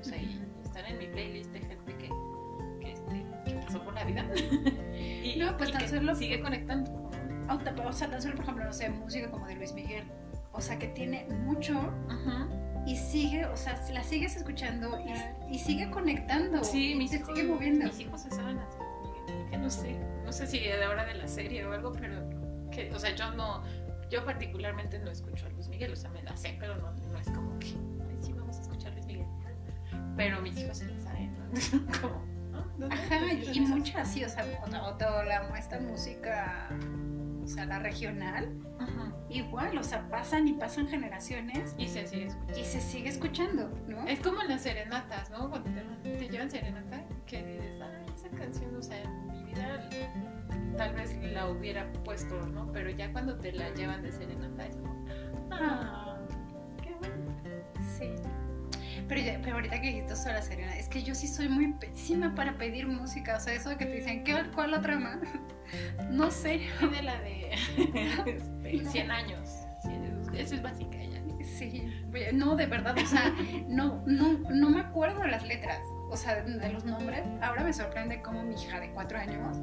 O 0.00 0.04
sea, 0.04 0.18
y 0.18 0.40
están 0.64 0.84
en 0.86 0.98
mi 0.98 1.06
playlist 1.06 1.52
de 1.52 1.60
gente 1.60 1.96
que, 1.96 2.10
que, 2.80 2.92
este, 2.92 3.26
que 3.44 3.54
pasó 3.54 3.82
por 3.82 3.94
la 3.94 4.04
vida. 4.04 4.24
y, 4.94 5.36
no, 5.38 5.56
pues 5.56 5.72
tan 5.72 5.88
solo 5.88 6.14
sigue 6.14 6.40
conectando. 6.40 6.92
O 7.84 7.92
sea, 7.92 8.10
tan 8.10 8.20
solo, 8.20 8.34
por 8.34 8.44
ejemplo, 8.44 8.64
no 8.64 8.72
sé, 8.72 8.90
música 8.90 9.30
como 9.30 9.46
de 9.46 9.54
Luis 9.54 9.72
Miguel. 9.72 10.04
O 10.52 10.60
sea, 10.60 10.78
que 10.78 10.88
tiene 10.88 11.24
mucho 11.44 11.92
y 12.86 12.96
sigue, 12.96 13.46
o 13.46 13.56
sea, 13.56 13.80
la 13.92 14.02
sigues 14.02 14.36
escuchando 14.36 14.98
y, 15.00 15.54
y 15.54 15.58
sigue 15.58 15.90
conectando. 15.90 16.62
Sí, 16.62 16.92
y 16.92 17.08
se 17.08 17.24
sigue 17.24 17.44
moviendo. 17.44 17.86
Mis 17.86 18.00
hijos 18.00 18.22
se 18.22 18.30
saben 18.30 18.58
así, 18.58 18.78
que 19.50 19.56
no 19.56 19.70
sé, 19.70 19.98
no 20.24 20.32
sé 20.32 20.46
si 20.46 20.58
de 20.58 20.76
la 20.76 20.90
hora 20.90 21.04
de 21.06 21.14
la 21.14 21.26
serie 21.26 21.64
o 21.64 21.72
algo, 21.72 21.92
pero 21.92 22.27
que, 22.86 22.94
o 22.94 22.98
sea, 22.98 23.14
yo 23.14 23.32
no, 23.32 23.62
Yo 24.10 24.24
particularmente 24.24 24.98
no 24.98 25.10
escucho 25.10 25.46
a 25.46 25.48
Luis 25.50 25.68
Miguel, 25.68 25.92
o 25.92 25.96
sea, 25.96 26.10
me 26.10 26.22
la 26.22 26.36
sé, 26.36 26.56
pero 26.58 26.76
no, 26.76 26.92
no 26.92 27.18
es 27.18 27.28
como 27.30 27.58
que, 27.58 27.66
ay, 28.08 28.16
sí, 28.22 28.32
vamos 28.32 28.56
a 28.58 28.62
escuchar 28.62 28.92
a 28.92 28.94
Luis 28.94 29.06
Miguel. 29.06 29.26
Pero 30.16 30.40
mis 30.40 30.56
hijos 30.58 30.78
se 30.78 30.86
la 30.86 30.98
saben, 30.98 31.36
¿no? 31.36 32.00
como, 32.00 32.24
¿no? 32.50 32.62
¿Dónde 32.78 32.94
Ajá, 32.94 33.32
y 33.52 33.60
muchas 33.60 34.10
sí, 34.12 34.24
o 34.24 34.28
sea, 34.28 34.44
o, 34.62 34.88
o 34.88 34.94
toda 34.96 35.24
la, 35.24 35.58
esta 35.58 35.78
música, 35.80 36.70
o 37.44 37.46
sea, 37.46 37.66
la 37.66 37.78
regional, 37.80 38.48
Ajá. 38.80 39.12
igual, 39.28 39.76
o 39.76 39.82
sea, 39.84 40.08
pasan 40.08 40.48
y 40.48 40.54
pasan 40.54 40.88
generaciones 40.88 41.74
Y 41.76 41.86
se 41.88 42.06
sigue 42.06 42.26
escuchando. 42.26 42.58
y 42.58 42.64
se 42.64 42.80
sigue 42.80 43.08
escuchando, 43.10 43.68
¿no? 43.88 44.06
Es 44.06 44.20
como 44.20 44.42
las 44.44 44.62
serenatas, 44.62 45.30
¿no? 45.30 45.50
Cuando 45.50 45.70
te, 46.02 46.10
te 46.16 46.28
llevan 46.28 46.50
serenata, 46.50 47.04
que 47.26 47.44
dices, 47.44 47.80
ay, 47.82 48.14
esa 48.14 48.28
canción, 48.36 48.74
o 48.74 48.82
sea, 48.82 49.00
en 49.02 49.26
mi 49.28 49.44
vida 49.44 49.88
tal 50.78 50.94
vez 50.94 51.14
la 51.32 51.48
hubiera 51.48 51.92
puesto, 52.04 52.34
¿no? 52.46 52.70
Pero 52.72 52.88
ya 52.90 53.12
cuando 53.12 53.36
te 53.36 53.52
la 53.52 53.68
llevan 53.74 54.02
de 54.02 54.12
serenata 54.12 54.66
es 54.66 54.76
como, 54.76 55.04
ah, 55.50 56.16
qué 56.82 56.94
bueno. 56.94 57.32
Sí. 57.98 58.14
Pero, 59.08 59.20
ya- 59.20 59.40
pero 59.42 59.56
ahorita 59.56 59.80
que 59.80 59.88
dijiste 59.88 60.14
de 60.14 60.32
la 60.32 60.42
Serena, 60.42 60.76
es 60.78 60.88
que 60.88 61.02
yo 61.02 61.14
sí 61.14 61.26
soy 61.28 61.48
muy 61.48 61.72
pésima 61.74 62.34
para 62.34 62.56
pedir 62.58 62.86
música. 62.86 63.36
O 63.36 63.40
sea, 63.40 63.54
eso 63.54 63.70
de 63.70 63.76
que 63.76 63.86
te 63.86 63.96
dicen, 63.96 64.22
¿qué, 64.24 64.34
¿cuál 64.54 64.72
otra 64.74 64.98
más? 64.98 65.18
No 66.10 66.30
sé. 66.30 66.62
Pide 66.80 67.02
la 67.02 67.20
de 67.20 67.50
este, 68.26 68.84
100 68.90 69.10
años. 69.10 69.48
Sí, 69.82 69.90
Eso 70.34 70.54
es 70.54 70.62
básica 70.62 70.96
ya. 70.96 71.20
Sí. 71.44 71.82
No, 72.32 72.56
de 72.56 72.64
verdad, 72.66 72.96
o 72.96 73.06
sea, 73.06 73.34
no, 73.68 74.02
no, 74.06 74.38
no 74.50 74.70
me 74.70 74.80
acuerdo 74.80 75.20
de 75.20 75.28
las 75.28 75.46
letras. 75.46 75.78
O 76.10 76.16
sea, 76.16 76.42
de 76.42 76.72
los 76.72 76.84
nombres. 76.86 77.22
Ahora 77.42 77.64
me 77.64 77.72
sorprende 77.74 78.22
cómo 78.22 78.42
mi 78.44 78.54
hija 78.54 78.80
de 78.80 78.90
cuatro 78.92 79.18
años 79.18 79.58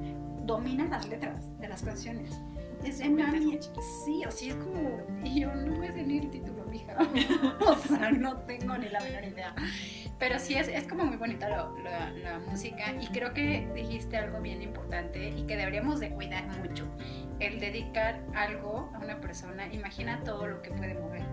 domina 0.45 0.85
las 0.85 1.07
letras 1.07 1.57
de 1.59 1.67
las 1.67 1.81
canciones. 1.83 2.39
Es 2.83 2.99
de 2.99 3.09
mami. 3.09 3.57
Sí, 4.05 4.23
o 4.27 4.31
sea, 4.31 4.49
es 4.49 4.55
como. 4.55 4.97
Y 5.23 5.41
yo 5.41 5.53
no 5.55 5.75
me 5.77 5.91
sé 5.91 6.03
ni 6.03 6.19
el 6.19 6.29
título, 6.29 6.63
mija. 6.65 6.95
o 7.67 7.75
sea, 7.75 8.11
no 8.11 8.37
tengo 8.41 8.77
ni 8.77 8.89
la 8.89 8.99
menor 9.01 9.23
idea. 9.23 9.55
Pero 10.19 10.39
sí, 10.39 10.53
es, 10.55 10.67
es 10.67 10.87
como 10.87 11.03
muy 11.03 11.17
bonita 11.17 11.49
lo- 11.49 11.77
la, 11.79 12.11
la 12.11 12.39
música. 12.39 12.93
Y 13.01 13.07
creo 13.07 13.33
que 13.33 13.67
dijiste 13.73 14.17
algo 14.17 14.39
bien 14.39 14.61
importante 14.61 15.29
y 15.29 15.43
que 15.47 15.57
deberíamos 15.57 15.99
de 15.99 16.11
cuidar 16.11 16.45
mucho. 16.59 16.85
El 17.39 17.59
dedicar 17.59 18.21
algo 18.35 18.89
a 18.93 18.99
una 18.99 19.19
persona, 19.19 19.67
imagina 19.73 20.23
todo 20.23 20.47
lo 20.47 20.61
que 20.61 20.71
puede 20.71 20.93
mover, 20.93 21.23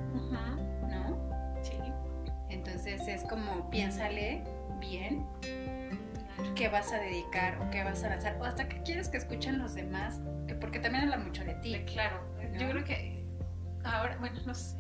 ¿no? 0.88 1.18
Sí. 1.62 1.76
Entonces 2.48 3.06
es 3.06 3.22
como 3.24 3.70
piénsale 3.70 4.42
bien 4.80 5.24
qué 6.54 6.68
vas 6.68 6.92
a 6.92 6.98
dedicar 6.98 7.58
o 7.60 7.70
qué 7.70 7.82
vas 7.84 8.02
a 8.04 8.08
lanzar 8.10 8.36
o 8.40 8.44
hasta 8.44 8.68
qué 8.68 8.82
quieres 8.82 9.08
que 9.08 9.16
escuchen 9.18 9.58
los 9.58 9.74
demás, 9.74 10.20
que 10.46 10.54
porque 10.54 10.78
también 10.78 11.04
habla 11.04 11.18
mucho 11.18 11.44
de 11.44 11.54
ti. 11.56 11.74
Sí, 11.74 11.84
Claro, 11.92 12.20
¿No? 12.36 12.58
yo 12.60 12.70
creo 12.70 12.84
que 12.84 13.24
ahora, 13.84 14.16
bueno, 14.18 14.40
no 14.46 14.54
sé, 14.54 14.76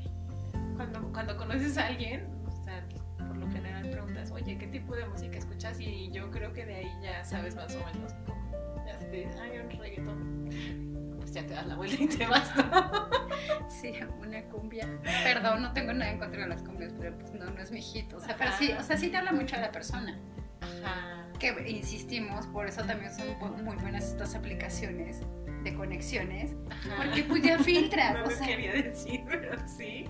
cuando, 0.76 1.12
cuando 1.12 1.36
conoces 1.36 1.76
a 1.78 1.86
alguien, 1.86 2.26
o 2.46 2.64
sea, 2.64 2.84
por 3.18 3.36
lo 3.36 3.50
general 3.50 3.88
preguntas, 3.90 4.30
oye, 4.30 4.58
¿qué 4.58 4.66
tipo 4.66 4.94
de 4.94 5.06
música 5.06 5.38
escuchas? 5.38 5.78
Y 5.80 6.10
yo 6.10 6.30
creo 6.30 6.52
que 6.52 6.64
de 6.64 6.76
ahí 6.76 6.92
ya 7.02 7.24
sabes 7.24 7.54
más 7.56 7.74
o 7.74 7.78
menos, 7.92 8.12
como, 8.26 8.86
ya 8.86 8.96
te 8.96 9.10
dices, 9.10 9.36
ay, 9.40 9.58
un 9.58 9.70
reggaetón, 9.70 11.16
pues 11.18 11.32
ya 11.32 11.46
te 11.46 11.54
das 11.54 11.66
la 11.66 11.76
vuelta 11.76 12.02
y 12.02 12.08
te 12.08 12.26
vas, 12.26 12.54
¿no? 12.56 13.08
Sí, 13.68 13.94
una 14.20 14.42
cumbia. 14.44 14.86
Perdón, 15.24 15.62
no 15.62 15.72
tengo 15.72 15.92
nada 15.92 16.12
en 16.12 16.18
contra 16.18 16.42
de 16.42 16.48
las 16.48 16.62
cumbias, 16.62 16.92
pero 16.98 17.16
pues 17.18 17.32
no, 17.32 17.46
no 17.50 17.60
es 17.60 17.72
mi 17.72 17.80
hit. 17.80 18.12
O 18.12 18.20
sea, 18.20 18.36
pero 18.36 18.52
sí, 18.58 18.70
o 18.78 18.82
sea, 18.82 18.96
sí 18.96 19.08
te 19.08 19.16
habla 19.16 19.32
mucho 19.32 19.56
de 19.56 19.62
la 19.62 19.72
persona. 19.72 20.18
Ajá. 20.60 21.21
Que 21.42 21.68
insistimos, 21.68 22.46
por 22.46 22.68
eso 22.68 22.84
también 22.84 23.12
son 23.12 23.26
muy 23.64 23.74
buenas 23.74 24.04
estas 24.04 24.36
aplicaciones 24.36 25.22
de 25.64 25.74
conexiones, 25.74 26.54
porque 26.96 27.24
pues 27.24 27.42
ya 27.42 27.58
filtras, 27.64 28.14
No 28.14 28.24
o 28.26 28.30
sea, 28.30 28.46
quería 28.46 28.72
decir, 28.72 29.24
pero 29.28 29.56
sí. 29.66 30.08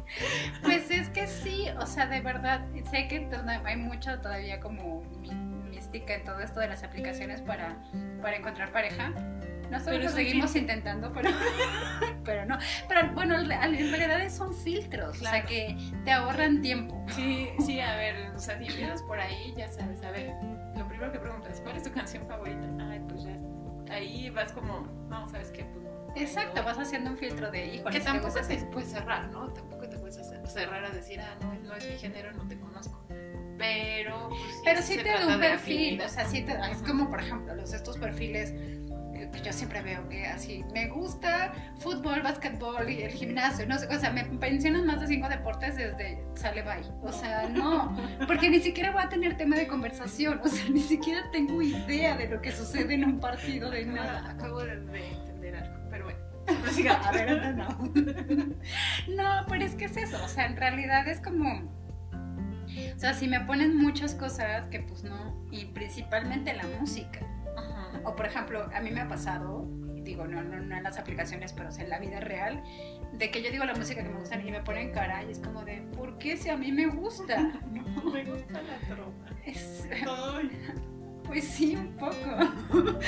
Pues 0.62 0.90
es 0.90 1.08
que 1.08 1.26
sí, 1.26 1.68
o 1.80 1.86
sea, 1.86 2.06
de 2.06 2.20
verdad, 2.20 2.66
sé 2.90 3.08
que 3.08 3.26
hay 3.64 3.76
mucha 3.78 4.20
todavía 4.20 4.60
como 4.60 5.02
mística 5.70 6.14
en 6.16 6.24
todo 6.24 6.40
esto 6.40 6.60
de 6.60 6.68
las 6.68 6.84
aplicaciones 6.84 7.40
para, 7.40 7.82
para 8.20 8.36
encontrar 8.36 8.70
pareja. 8.70 9.10
Nosotros 9.70 10.04
lo 10.04 10.10
seguimos 10.10 10.54
intentando, 10.54 11.14
pero, 11.14 11.30
pero 12.26 12.44
no. 12.44 12.58
Pero 12.88 13.10
bueno, 13.14 13.38
en 13.40 13.48
realidad 13.48 14.28
son 14.28 14.54
filtros, 14.54 15.16
o 15.16 15.20
sea, 15.20 15.30
Claro. 15.30 15.48
que 15.48 15.76
te 16.04 16.12
ahorran 16.12 16.60
tiempo. 16.60 17.02
Sí, 17.08 17.48
sí, 17.64 17.80
a 17.80 17.96
ver, 17.96 18.32
o 18.34 18.38
sea, 18.38 18.58
si 18.58 18.66
empiezas 18.66 19.02
por 19.04 19.18
ahí, 19.18 19.54
ya 19.56 19.70
sabes, 19.70 20.02
a 20.02 20.10
ver, 20.10 20.34
lo 20.76 20.86
primero 20.88 21.12
que 21.12 21.18
preguntas, 21.18 21.60
¿cuál 21.62 21.76
es 21.76 21.82
tu 21.82 21.92
canción 21.94 22.26
favorita? 22.26 22.66
Ay, 22.80 23.00
pues 23.08 23.24
ya, 23.24 23.36
ahí 23.94 24.30
vas 24.30 24.52
como, 24.52 24.80
no, 25.08 25.28
¿sabes 25.28 25.50
qué? 25.50 25.64
Pues 25.64 25.84
no. 25.84 25.92
Exacto, 26.16 26.60
No. 26.60 26.64
vas 26.66 26.78
haciendo 26.78 27.10
un 27.10 27.16
filtro 27.16 27.50
de, 27.50 27.66
híjole, 27.74 27.90
Que 27.92 27.98
te 28.00 28.04
tampoco 28.04 28.34
te 28.40 28.56
puedes 28.66 28.90
cerrar, 28.90 29.28
¿no? 29.30 29.48
Tampoco 29.52 29.88
te 29.88 29.98
puedes 29.98 30.18
hacer- 30.18 30.46
cerrar 30.46 30.84
a 30.84 30.90
decir, 30.90 31.20
ah, 31.20 31.36
no, 31.40 31.52
no 31.54 31.74
es 31.76 31.86
mi 31.88 31.96
género, 31.96 32.32
no 32.32 32.46
te 32.46 32.58
conozco. 32.58 33.02
Pero, 33.58 34.28
pues, 34.30 34.40
Pero 34.64 34.82
sí 34.82 34.94
se 34.94 35.02
te 35.04 35.10
da 35.10 35.26
un 35.26 35.40
perfil, 35.40 36.00
o 36.02 36.08
sea, 36.08 36.24
sí 36.26 36.42
te 36.42 36.54
da, 36.54 36.70
es 36.70 36.82
como 36.82 37.08
por 37.08 37.20
ejemplo 37.20 37.54
los 37.54 37.72
estos 37.72 37.96
perfiles 37.98 38.52
yo 39.42 39.52
siempre 39.52 39.82
veo 39.82 40.08
que 40.08 40.26
así, 40.26 40.64
me 40.72 40.88
gusta 40.88 41.52
fútbol, 41.78 42.22
básquetbol 42.22 42.88
y 42.88 43.02
el 43.02 43.12
gimnasio, 43.12 43.66
no 43.66 43.78
sé, 43.78 43.86
o 43.86 43.98
sea, 43.98 44.10
me 44.10 44.24
mencionan 44.24 44.86
más 44.86 45.00
de 45.00 45.06
cinco 45.06 45.28
deportes 45.28 45.76
desde 45.76 46.22
sale 46.34 46.62
bye, 46.62 46.90
o 47.02 47.12
sea, 47.12 47.48
no, 47.48 47.96
porque 48.26 48.50
ni 48.50 48.60
siquiera 48.60 48.92
voy 48.92 49.02
a 49.02 49.08
tener 49.08 49.36
tema 49.36 49.56
de 49.56 49.66
conversación, 49.66 50.40
o 50.42 50.48
sea, 50.48 50.64
ni 50.70 50.80
siquiera 50.80 51.30
tengo 51.32 51.60
idea 51.62 52.16
de 52.16 52.28
lo 52.28 52.40
que 52.40 52.52
sucede 52.52 52.94
en 52.94 53.04
un 53.04 53.20
partido 53.20 53.70
de 53.70 53.84
nada. 53.84 54.30
Acabo 54.30 54.60
de, 54.60 54.80
de 54.80 55.12
entender 55.12 55.56
algo, 55.56 55.76
pero 55.90 56.04
bueno. 56.04 56.20
sigamos. 56.72 57.06
A 57.06 57.12
ver, 57.12 57.54
no. 57.54 57.68
No, 59.08 59.46
pero 59.48 59.64
es 59.64 59.74
que 59.74 59.86
es 59.86 59.96
eso, 59.96 60.22
o 60.24 60.28
sea, 60.28 60.46
en 60.46 60.56
realidad 60.56 61.06
es 61.08 61.20
como, 61.20 61.62
o 62.94 62.98
sea, 62.98 63.14
si 63.14 63.28
me 63.28 63.40
ponen 63.40 63.76
muchas 63.76 64.14
cosas 64.14 64.66
que 64.68 64.80
pues 64.80 65.04
no, 65.04 65.46
y 65.50 65.66
principalmente 65.66 66.52
la 66.54 66.66
música. 66.80 67.20
O 68.04 68.14
por 68.16 68.26
ejemplo, 68.26 68.68
a 68.74 68.80
mí 68.80 68.90
me 68.90 69.00
ha 69.00 69.08
pasado, 69.08 69.66
digo, 70.02 70.26
no, 70.26 70.42
no, 70.42 70.58
no 70.60 70.76
en 70.76 70.82
las 70.82 70.98
aplicaciones, 70.98 71.52
pero 71.52 71.68
o 71.68 71.72
sea, 71.72 71.84
en 71.84 71.90
la 71.90 71.98
vida 71.98 72.20
real, 72.20 72.62
de 73.12 73.30
que 73.30 73.42
yo 73.42 73.50
digo 73.50 73.64
la 73.64 73.74
música 73.74 74.02
que 74.02 74.08
me 74.08 74.18
gusta 74.18 74.36
y 74.40 74.50
me 74.50 74.60
ponen 74.62 74.90
cara 74.92 75.22
y 75.24 75.30
es 75.30 75.38
como 75.38 75.64
de, 75.64 75.82
¿por 75.96 76.18
qué 76.18 76.36
si 76.36 76.48
a 76.50 76.56
mí 76.56 76.72
me 76.72 76.86
gusta? 76.86 77.60
No, 77.72 78.10
me 78.10 78.24
gusta 78.24 78.60
la 78.62 78.78
trova. 78.88 79.12
Es- 79.44 79.86
Ay. 80.06 80.50
pues 81.24 81.44
sí, 81.46 81.76
un 81.76 81.92
poco. 81.96 82.14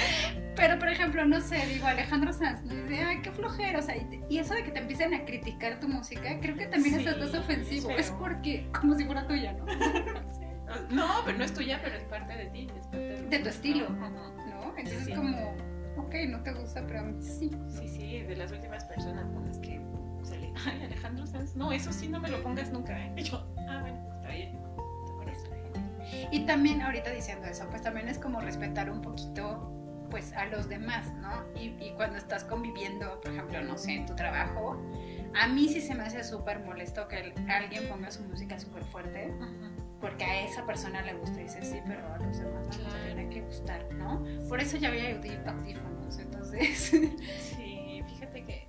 Pero 0.57 0.79
por 0.79 0.89
ejemplo, 0.89 1.25
no 1.27 1.41
sé, 1.41 1.67
digo 1.67 1.87
Alejandro 1.87 2.33
Sanz, 2.33 2.63
¿no? 2.65 2.75
dice, 2.75 3.03
ay, 3.03 3.23
qué 3.23 3.33
flojera, 3.33 3.79
o 3.79 3.83
sea, 3.83 3.97
y, 3.97 4.39
eso 4.39 4.55
de 4.55 4.63
que 4.63 4.71
te 4.71 4.79
empiecen 4.81 5.15
a 5.15 5.25
criticar 5.25 5.81
tu 5.81 5.89
música, 5.89 6.39
creo 6.41 6.55
que 6.57 6.67
también 6.67 6.97
Sí, 6.97 7.01
es 7.07 7.07
hasta 7.23 7.41
ofensivo, 7.41 7.91
es 7.91 8.11
porque, 8.13 8.69
como 8.79 8.95
si 8.95 9.05
fuera 9.05 9.27
tuya, 9.27 9.53
¿no? 9.55 9.65
No, 10.91 11.07
pero 11.25 11.39
no 11.39 11.45
es 11.45 11.53
tuya, 11.55 11.79
pero 11.83 11.97
es 11.97 12.05
parte 12.05 12.35
de 12.37 12.47
ti, 12.47 12.67
es 12.75 12.87
parte 12.87 12.99
de, 12.99 13.23
De 13.29 13.39
tu 13.39 13.49
estilo. 13.49 13.89
¿No? 13.91 14.34
Entonces 14.85 15.05
Sí. 15.07 15.13
como, 15.15 15.57
ok, 15.99 16.15
no 16.29 16.43
te 16.43 16.53
gusta, 16.53 16.85
pero 16.87 17.01
a 17.01 17.03
mí 17.03 17.23
sí. 17.23 17.51
Sí, 17.69 17.89
sí, 17.89 18.21
de 18.23 18.37
las 18.37 18.53
últimas 18.53 18.85
personas 18.85 19.27
con 19.33 19.47
las 19.47 19.59
que 19.59 19.81
salí. 20.23 20.53
Ay, 20.67 20.83
Alejandro 20.85 21.27
Sanz, 21.27 21.55
no, 21.57 21.73
eso 21.73 21.93
sí 21.93 22.09
no 22.09 22.21
me 22.21 22.29
lo 22.29 22.43
pongas 22.43 22.71
nunca, 22.73 22.99
¿eh? 22.99 23.13
Y 23.17 23.23
yo, 23.23 23.47
ah, 23.69 23.81
bueno, 23.81 24.09
está 24.15 24.29
bien. 24.29 24.59
Y 26.31 26.47
también 26.47 26.83
ahorita 26.83 27.11
diciendo 27.11 27.47
eso, 27.47 27.67
pues 27.71 27.83
también 27.83 28.09
es 28.09 28.19
como 28.19 28.41
respetar 28.41 28.91
un 28.91 29.01
poquito 29.01 29.71
pues 30.11 30.33
a 30.35 30.47
los 30.47 30.69
demás, 30.69 31.13
¿no? 31.15 31.31
Y, 31.61 31.75
y 31.85 31.93
cuando 31.97 32.19
estás 32.19 32.45
conviviendo, 32.45 33.21
por 33.21 33.33
ejemplo, 33.33 33.61
no 33.63 33.77
sé, 33.77 33.95
en 33.95 34.07
tu 34.07 34.15
trabajo, 34.15 34.81
a 35.35 35.49
mí 35.49 35.69
sí 35.69 35.81
se 35.81 35.95
me 35.95 36.05
hace 36.05 36.23
súper 36.23 36.61
molesto 36.61 37.09
que 37.09 37.19
el- 37.21 37.51
alguien 37.51 37.89
ponga 37.89 38.11
su 38.13 38.23
música 38.23 38.59
súper 38.61 38.85
fuerte, 38.85 39.33
porque 40.05 40.25
a 40.25 40.45
esa 40.45 40.67
persona 40.67 41.01
le 41.01 41.15
gusta 41.15 41.41
y 41.41 41.45
dice 41.45 41.65
sí, 41.65 41.81
pero 41.87 42.07
a 42.13 42.19
los 42.19 42.39
demás 42.39 42.67
no 42.67 42.85
Claro. 42.85 43.05
tiene 43.07 43.29
que 43.31 43.41
gustar, 43.41 43.87
¿no? 43.95 44.23
Por 44.51 44.61
eso 44.61 44.77
ya 44.77 44.89
había 44.89 45.11
audí- 45.19 45.43
audífonos, 45.47 46.19
entonces... 46.19 46.79
Sí, 46.79 48.03
fíjate 48.07 48.45
que. 48.45 48.69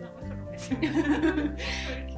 No, 0.00 0.10
mejor 0.20 0.36
no 0.38 0.50
decir. 0.50 0.78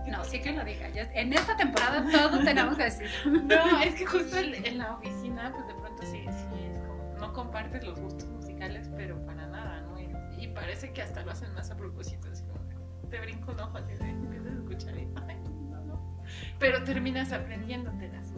No, 0.08 0.22
sí 0.24 0.40
que 0.40 0.52
lo 0.52 0.64
diga. 0.64 0.88
ya- 0.90 1.10
en 1.14 1.32
esta 1.32 1.56
temporada 1.56 2.04
todo 2.12 2.44
tenemos 2.44 2.76
que 2.76 2.84
decir. 2.84 3.08
No, 3.26 3.80
es 3.82 3.94
que 3.96 4.06
justo 4.06 4.36
en, 4.38 4.64
en 4.64 4.78
la 4.78 4.94
oficina, 4.94 5.50
pues 5.52 5.66
de 5.66 5.74
pronto 5.74 6.02
sí, 6.04 6.20
sí, 6.28 6.64
es 6.70 6.78
como, 6.78 7.14
no 7.18 7.32
compartes 7.32 7.84
los 7.84 7.98
gustos 7.98 8.28
musicales, 8.28 8.88
pero 8.96 9.24
para 9.26 9.46
nada, 9.48 9.80
¿no? 9.80 9.98
Y, 9.98 10.44
y 10.44 10.48
parece 10.48 10.92
que 10.92 11.02
hasta 11.02 11.22
lo 11.24 11.32
hacen 11.32 11.52
más 11.54 11.70
a 11.70 11.76
propósito, 11.76 12.28
así 12.30 12.44
como 12.44 12.60
te 13.08 13.20
brinco 13.20 13.52
un 13.52 13.60
ojo, 13.60 13.80
de, 13.80 13.94
empiezas 14.08 14.46
a 14.52 14.54
escuchar 14.54 14.96
y, 14.96 15.08
ay, 15.28 15.36
no, 15.70 15.80
no. 15.82 16.22
Pero 16.58 16.82
terminas 16.84 17.32
aprendiéndotelas. 17.32 18.31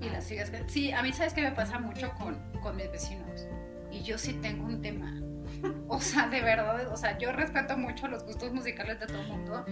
Y 0.00 0.10
la 0.10 0.20
sigues. 0.20 0.50
Sí, 0.66 0.92
a 0.92 1.02
mí, 1.02 1.12
¿sabes 1.12 1.32
qué 1.32 1.42
me 1.42 1.52
pasa 1.52 1.78
mucho 1.78 2.12
con, 2.14 2.36
con 2.60 2.76
mis 2.76 2.90
vecinos? 2.90 3.46
Y 3.90 4.02
yo 4.02 4.18
sí 4.18 4.32
tengo 4.34 4.64
un 4.64 4.82
tema. 4.82 5.14
O 5.88 6.00
sea, 6.00 6.26
de 6.28 6.40
verdad, 6.40 6.88
o 6.92 6.96
sea, 6.96 7.18
yo 7.18 7.30
respeto 7.32 7.76
mucho 7.76 8.08
los 8.08 8.24
gustos 8.24 8.52
musicales 8.52 8.98
de 8.98 9.06
todo 9.06 9.20
el 9.20 9.28
mundo, 9.28 9.64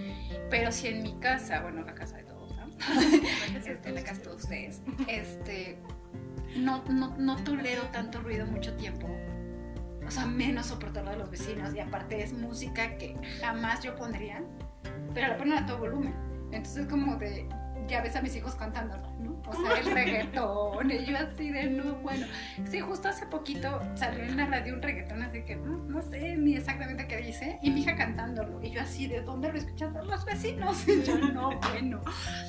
pero 0.51 0.71
si 0.71 0.89
en 0.89 1.03
mi 1.03 1.19
casa, 1.19 1.61
bueno, 1.63 1.83
la 1.83 1.95
casa 1.95 2.19
de 2.19 2.25
todos, 2.25 2.55
¿no? 2.55 2.69
Este, 3.67 3.91
la 3.91 4.03
casa 4.03 4.19
de 4.19 4.25
todos 4.25 4.43
ustedes, 4.45 4.83
este, 5.09 5.79
no, 6.57 6.85
no, 6.85 7.17
no 7.17 7.37
tolero 7.43 7.83
tanto 7.93 8.21
ruido 8.21 8.47
mucho 8.47 8.75
tiempo. 8.77 9.09
o 10.07 10.11
sea, 10.11 10.27
menos 10.27 10.67
soportarlo 10.67 11.11
de 11.11 11.17
los 11.17 11.31
vecinos. 11.31 11.75
Y 11.75 11.81
aparte 11.81 12.23
es 12.23 12.33
música 12.33 12.97
que 12.97 13.17
jamás 13.41 13.83
yo 13.83 13.97
pondría, 13.97 14.43
pero 15.15 15.29
la 15.29 15.37
ponen 15.37 15.59
a 15.59 15.67
todo 15.67 15.79
volumen. 15.79 16.15
Entonces 16.53 16.87
como 16.87 17.17
de, 17.17 17.49
ya 17.91 18.01
ves 18.01 18.17
a 18.17 18.23
mis 18.23 18.35
hijos 18.37 18.55
cantando, 18.55 18.97
¿no? 19.19 19.43
O 19.47 19.53
sea, 19.53 19.81
el 19.81 19.91
reggaetón, 19.91 20.91
y 20.91 21.05
yo 21.05 21.19
así 21.19 21.51
de, 21.51 21.65
no, 21.71 21.97
bueno. 21.97 22.27
Sí, 22.71 22.81
justo 22.81 23.09
hace 23.09 23.27
poquito 23.27 23.81
salió 23.95 24.23
en 24.25 24.37
la 24.37 24.47
radio 24.47 24.75
un 24.75 24.83
reggaetón, 24.83 25.23
así 25.23 25.43
que 25.43 25.57
no, 25.57 25.77
no 25.77 26.01
sé 26.01 26.37
ni 26.37 26.57
exactamente 26.57 27.07
qué 27.07 27.19
dice, 27.19 27.59
y 27.63 27.71
mi 27.71 27.81
hija 27.81 27.97
cantándolo, 27.97 28.63
y 28.63 28.71
yo 28.71 28.81
así, 28.81 29.09
¿de 29.09 29.23
dónde 29.23 29.53
lo 29.53 29.59
escuchan 29.59 29.93
los 30.07 30.25
vecinos? 30.25 30.87
Y 30.91 31.03
yo, 31.03 31.17
no, 31.19 31.59
bueno. 31.71 32.01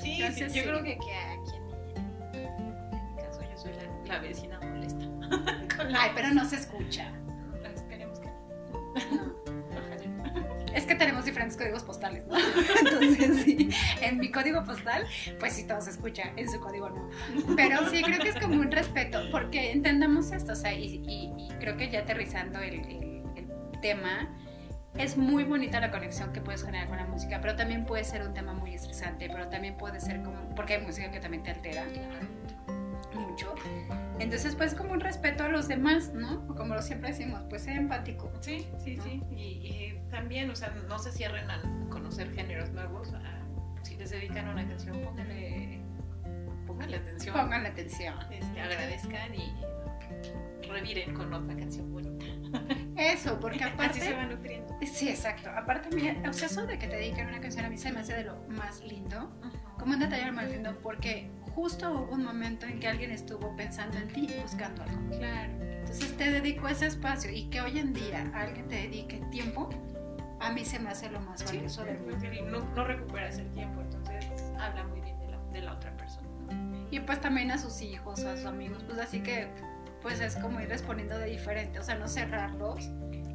Sí, 0.02 0.22
sí 0.32 0.46
yo 0.52 0.62
creo 0.64 0.82
que, 0.82 0.98
que 0.98 1.14
aquí 1.14 1.56
en 1.56 1.66
mi, 1.66 3.22
caso 3.22 3.40
yo 3.42 3.56
soy 3.56 3.72
la, 3.72 4.14
la 4.14 4.20
vecina 4.20 4.60
molesta. 4.60 5.06
Ay, 5.98 6.10
pero 6.14 6.30
no 6.34 6.44
se 6.44 6.56
escucha. 6.56 7.10
Esperemos 7.74 8.18
que 8.20 8.26
no. 8.26 9.41
Es 10.74 10.84
que 10.84 10.94
tenemos 10.94 11.24
diferentes 11.24 11.56
códigos 11.56 11.82
postales, 11.82 12.26
¿no? 12.26 12.36
Entonces, 12.80 13.42
sí, 13.44 13.70
en 14.00 14.18
mi 14.18 14.30
código 14.30 14.64
postal, 14.64 15.06
pues 15.38 15.54
sí 15.54 15.66
todo 15.66 15.80
se 15.80 15.90
escucha, 15.90 16.32
en 16.36 16.50
su 16.50 16.60
código 16.60 16.90
no. 16.90 17.08
Pero 17.56 17.88
sí, 17.90 18.02
creo 18.02 18.18
que 18.20 18.30
es 18.30 18.36
como 18.40 18.60
un 18.60 18.70
respeto, 18.70 19.20
porque 19.30 19.72
entendamos 19.72 20.32
esto, 20.32 20.52
o 20.52 20.56
sea, 20.56 20.72
y, 20.72 21.02
y, 21.06 21.32
y 21.36 21.48
creo 21.60 21.76
que 21.76 21.90
ya 21.90 22.00
aterrizando 22.00 22.60
el, 22.60 22.74
el, 22.74 23.22
el, 23.36 23.80
tema, 23.80 24.28
es 24.96 25.16
muy 25.16 25.44
bonita 25.44 25.80
la 25.80 25.90
conexión 25.90 26.32
que 26.32 26.40
puedes 26.40 26.62
generar 26.64 26.88
con 26.88 26.98
la 26.98 27.06
música, 27.06 27.40
pero 27.40 27.56
también 27.56 27.84
puede 27.84 28.04
ser 28.04 28.22
un 28.22 28.34
tema 28.34 28.52
muy 28.52 28.74
estresante, 28.74 29.28
pero 29.32 29.48
también 29.48 29.76
puede 29.76 30.00
ser 30.00 30.22
como, 30.22 30.54
porque 30.54 30.74
hay 30.74 30.82
música 30.82 31.10
que 31.10 31.18
también 31.18 31.42
te 31.42 31.50
altera 31.50 31.84
mucho. 33.14 33.54
Entonces, 34.18 34.54
pues 34.54 34.74
como 34.74 34.92
un 34.92 35.00
respeto 35.00 35.44
a 35.44 35.48
los 35.48 35.68
demás, 35.68 36.12
¿no? 36.14 36.46
Como 36.54 36.74
lo 36.74 36.82
siempre 36.82 37.10
decimos, 37.10 37.42
pues 37.48 37.62
ser 37.62 37.76
empático. 37.76 38.30
Sí, 38.40 38.66
sí, 38.82 38.96
¿no? 38.96 39.04
sí. 39.04 39.22
Y, 39.30 39.42
y, 39.42 40.00
también, 40.10 40.50
o 40.50 40.56
sea, 40.56 40.70
no 40.88 40.98
se 40.98 41.10
cierren 41.10 41.50
a 41.50 41.62
conocer 41.90 42.32
géneros 42.32 42.70
nuevos. 42.70 43.12
A, 43.14 43.22
si 43.82 43.96
les 43.96 44.10
dedican 44.10 44.48
una 44.48 44.66
canción, 44.66 45.00
pónganle, 45.02 45.80
pónganle 46.66 46.96
atención. 46.98 47.36
Pónganle 47.36 47.68
atención. 47.68 48.14
Este, 48.30 48.60
agradezcan 48.60 49.34
y 49.34 49.52
reviren 50.68 51.14
con 51.14 51.32
otra 51.32 51.54
canción 51.56 51.90
bonita. 51.92 52.24
Eso, 52.96 53.38
porque 53.40 53.64
aparte... 53.64 53.98
Así 53.98 54.00
se 54.00 54.14
va 54.14 54.26
nutriendo. 54.26 54.78
Sí, 54.84 55.08
exacto. 55.08 55.50
Aparte, 55.50 55.94
mira, 55.94 56.16
o 56.28 56.32
sea, 56.32 56.46
eso 56.46 56.66
de 56.66 56.78
que 56.78 56.86
te 56.86 56.96
dedican 56.96 57.28
una 57.28 57.40
canción 57.40 57.64
a 57.64 57.70
mí 57.70 57.78
se 57.78 57.92
me 57.92 58.00
hace 58.00 58.14
de 58.14 58.24
lo 58.24 58.36
más 58.48 58.82
lindo. 58.82 59.32
Uh 59.42 59.46
-huh. 59.46 59.78
Como 59.78 59.94
un 59.94 60.00
detalle 60.00 60.30
más 60.30 60.48
lindo, 60.48 60.78
porque 60.82 61.30
justo 61.54 61.90
hubo 61.90 62.12
un 62.12 62.24
momento 62.24 62.66
en 62.66 62.80
que 62.80 62.88
alguien 62.88 63.10
estuvo 63.10 63.54
pensando 63.56 63.98
en 63.98 64.08
ti 64.08 64.28
buscando 64.40 64.82
algo. 64.82 65.18
Claro. 65.18 65.52
Entonces 65.62 66.16
te 66.16 66.30
dedicó 66.30 66.68
ese 66.68 66.86
espacio 66.86 67.30
y 67.30 67.44
que 67.50 67.60
hoy 67.60 67.78
en 67.78 67.92
día 67.92 68.30
alguien 68.34 68.68
te 68.68 68.76
dedique 68.76 69.20
tiempo, 69.30 69.68
a 70.40 70.50
mí 70.52 70.64
se 70.64 70.78
me 70.78 70.90
hace 70.90 71.10
lo 71.10 71.20
más 71.20 71.44
valioso 71.44 71.82
sí, 71.82 71.88
del 71.88 72.00
mundo. 72.00 72.58
No, 72.58 72.74
no, 72.74 72.84
recuperas 72.84 73.38
el 73.38 73.50
tiempo, 73.52 73.80
entonces 73.80 74.24
habla 74.58 74.84
muy 74.84 75.00
bien 75.00 75.18
de 75.20 75.28
la, 75.28 75.38
de 75.52 75.62
la 75.62 75.74
otra 75.74 75.96
persona. 75.96 76.28
Y 76.90 77.00
pues 77.00 77.20
también 77.20 77.50
a 77.50 77.58
sus 77.58 77.80
hijos, 77.80 78.24
a 78.24 78.36
sus 78.36 78.46
amigos, 78.46 78.82
pues 78.86 78.98
así 78.98 79.20
que 79.20 79.48
pues 80.02 80.20
es 80.20 80.36
como 80.36 80.60
ir 80.60 80.68
respondiendo 80.68 81.16
de 81.16 81.26
diferente, 81.26 81.78
o 81.78 81.82
sea, 81.82 81.94
no 81.94 82.08
cerrarlos 82.08 82.90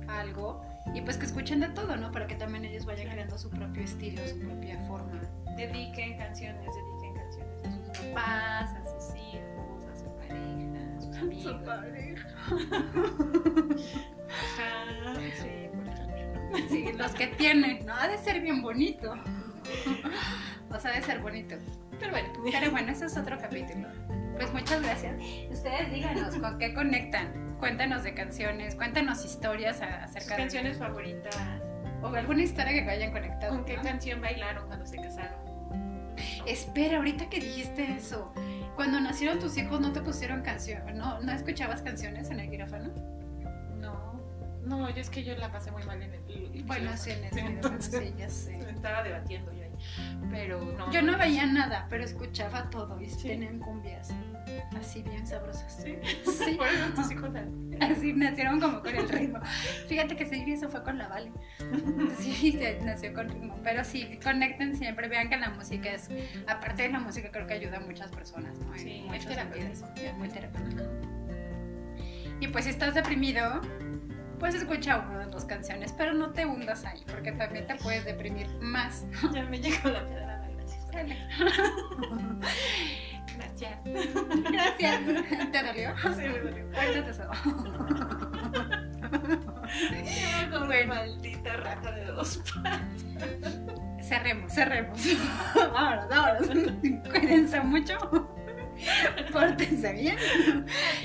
a 0.07 0.19
algo 0.19 0.61
y 0.93 1.01
pues 1.01 1.17
que 1.17 1.25
escuchen 1.25 1.59
de 1.59 1.69
todo, 1.69 1.95
¿no? 1.95 2.11
Para 2.11 2.27
que 2.27 2.35
también 2.35 2.65
ellos 2.65 2.85
vayan 2.85 3.09
creando 3.09 3.37
su 3.37 3.49
propio 3.49 3.83
estilo, 3.83 4.25
su 4.27 4.39
propia 4.39 4.79
forma. 4.81 5.21
Dediquen 5.55 6.17
canciones, 6.17 6.65
dediquen 6.65 6.96
sus 7.97 8.05
papás, 8.07 8.73
a 8.73 8.83
sus 8.83 9.15
hijos, 9.15 9.85
a 9.91 9.95
su 9.95 10.15
pareja, 10.15 10.97
a 10.97 11.01
sus 11.01 11.17
amigos. 11.21 11.43
Su 11.43 11.65
pareja. 11.65 12.29
Ajá, 14.29 15.15
sí, 15.35 15.69
por 15.73 15.87
ejemplo. 15.87 16.69
Sí, 16.69 16.93
los 16.93 17.11
que 17.13 17.27
tienen, 17.27 17.85
¿no? 17.85 17.93
Ha 17.93 18.07
de 18.07 18.17
ser 18.17 18.41
bien 18.41 18.61
bonito. 18.61 19.13
O 20.69 20.79
sea, 20.79 20.91
ha 20.91 20.95
de 20.95 21.01
ser 21.01 21.19
bonito. 21.19 21.55
Pero 21.97 22.11
bueno. 22.11 22.27
Pero 22.51 22.71
bueno, 22.71 22.91
ese 22.91 23.05
es 23.05 23.15
otro 23.15 23.37
capítulo. 23.37 23.87
Pues 24.35 24.51
muchas 24.53 24.81
gracias. 24.81 25.15
Ustedes 25.49 25.91
díganos 25.93 26.35
con 26.35 26.57
qué 26.59 26.73
conectan. 26.73 27.55
Cuéntanos 27.59 28.03
de 28.03 28.13
canciones, 28.13 28.75
cuéntanos 28.75 29.23
historias 29.23 29.81
acerca 29.81 30.19
Sus 30.19 30.33
canciones 30.33 30.77
favoritas. 30.77 31.37
O 32.01 32.07
alguna 32.07 32.43
historia 32.43 32.83
que 32.83 32.89
hayan 32.89 33.13
conectado. 33.13 33.55
¿Con 33.55 33.65
qué 33.65 33.77
¿no? 33.77 33.83
canción 33.83 34.21
bailaron 34.21 34.67
cuando 34.67 34.85
se 34.85 34.97
casaron? 34.97 35.46
Espera, 36.47 36.97
ahorita 36.97 37.29
que 37.29 37.39
dijiste 37.39 37.91
eso, 37.91 38.33
cuando 38.75 38.99
nacieron 38.99 39.39
tus 39.39 39.57
hijos 39.57 39.81
no 39.81 39.91
te 39.91 40.01
pusieron 40.01 40.41
canción, 40.41 40.81
¿no? 40.97 41.19
¿No 41.19 41.31
escuchabas 41.31 41.81
canciones 41.81 42.29
en 42.29 42.39
el 42.39 42.49
quirófano? 42.49 42.89
No, 43.79 44.21
no, 44.63 44.89
yo 44.89 45.01
es 45.01 45.09
que 45.09 45.23
yo 45.23 45.35
la 45.35 45.51
pasé 45.51 45.71
muy 45.71 45.83
mal 45.83 46.01
en 46.01 46.13
el. 46.13 46.63
Bueno, 46.63 46.91
sí, 46.95 47.11
en 47.11 47.23
el 47.25 47.31
quirófano, 47.31 47.81
sí, 47.81 48.13
ya 48.17 48.29
sé. 48.29 48.59
Estaba 48.69 49.03
debatiendo 49.03 49.51
yo 49.53 49.63
ahí, 49.63 49.71
pero 50.31 50.61
no. 50.77 50.91
Yo 50.91 51.01
no 51.01 51.17
veía 51.17 51.45
nada, 51.45 51.87
pero 51.89 52.03
escuchaba 52.03 52.69
todo 52.69 52.99
y 53.01 53.09
sí. 53.09 53.27
tenían 53.27 53.59
cumbias 53.59 54.13
así 54.79 55.01
bien 55.01 55.25
sabrosas. 55.25 55.81
Sí, 55.83 55.97
sí. 56.25 56.55
Por 56.57 56.67
eso 56.67 56.85
así 57.79 58.13
nacieron 58.13 58.59
como 58.59 58.81
con 58.81 58.95
el 58.95 59.09
ritmo. 59.09 59.39
Fíjate 59.87 60.15
que 60.15 60.25
sí, 60.25 60.43
eso 60.47 60.69
fue 60.69 60.83
con 60.83 60.97
la 60.97 61.07
Vale. 61.07 61.31
Sí, 62.19 62.59
nació 62.83 63.13
con 63.13 63.29
ritmo. 63.29 63.59
Pero 63.63 63.83
sí, 63.83 64.19
conecten 64.23 64.75
siempre, 64.75 65.07
vean 65.07 65.29
que 65.29 65.37
la 65.37 65.49
música 65.49 65.91
es, 65.91 66.09
aparte 66.47 66.83
de 66.83 66.89
la 66.89 66.99
música, 66.99 67.29
creo 67.31 67.47
que 67.47 67.53
ayuda 67.53 67.77
a 67.77 67.81
muchas 67.81 68.11
personas, 68.11 68.57
¿no? 68.59 68.77
Sí, 68.77 69.05
es 69.13 69.25
terapéutico. 69.25 69.87
Es 69.95 70.13
muy 70.15 70.29
terapéutico. 70.29 70.83
Y 72.39 72.47
pues 72.49 72.65
si 72.65 72.71
estás 72.71 72.93
deprimido, 72.93 73.61
pues 74.39 74.53
escucha 74.53 74.99
una 74.99 75.25
de 75.25 75.31
las 75.31 75.45
canciones, 75.45 75.93
pero 75.97 76.13
no 76.13 76.31
te 76.31 76.45
hundas 76.45 76.85
ahí, 76.85 77.03
porque 77.07 77.31
también 77.31 77.65
te 77.65 77.75
puedes 77.75 78.05
deprimir 78.05 78.47
más. 78.59 79.05
Ya 79.33 79.43
me 79.43 79.59
llegó 79.59 79.89
la 79.89 80.05
pedrada, 80.05 80.47
gracias. 80.55 80.87
Gracias. 83.37 83.81
Gracias. 84.51 85.01
¿Te 85.51 85.63
dolió? 85.63 85.95
Sí, 86.15 86.21
me 86.21 86.39
dolió. 86.39 86.65
Cuéntate 86.71 87.11
eso. 87.11 87.23
bueno. 90.65 90.93
Maldita 90.93 91.57
rata 91.57 91.91
de 91.91 92.05
dos 92.05 92.41
patas. 92.53 92.81
Cerremos, 94.01 94.53
cerremos. 94.53 94.99
Vámonos, 95.55 96.07
vámonos. 96.09 96.47
Cuídense 97.11 97.59
mucho. 97.61 97.97
Pórtense 99.31 99.93
bien. 99.93 100.17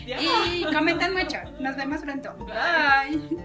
Y 0.07 0.65
comenten 0.73 1.13
mucho. 1.13 1.39
Nos 1.61 1.77
vemos 1.77 2.03
pronto. 2.03 2.35
Bye. 2.47 3.37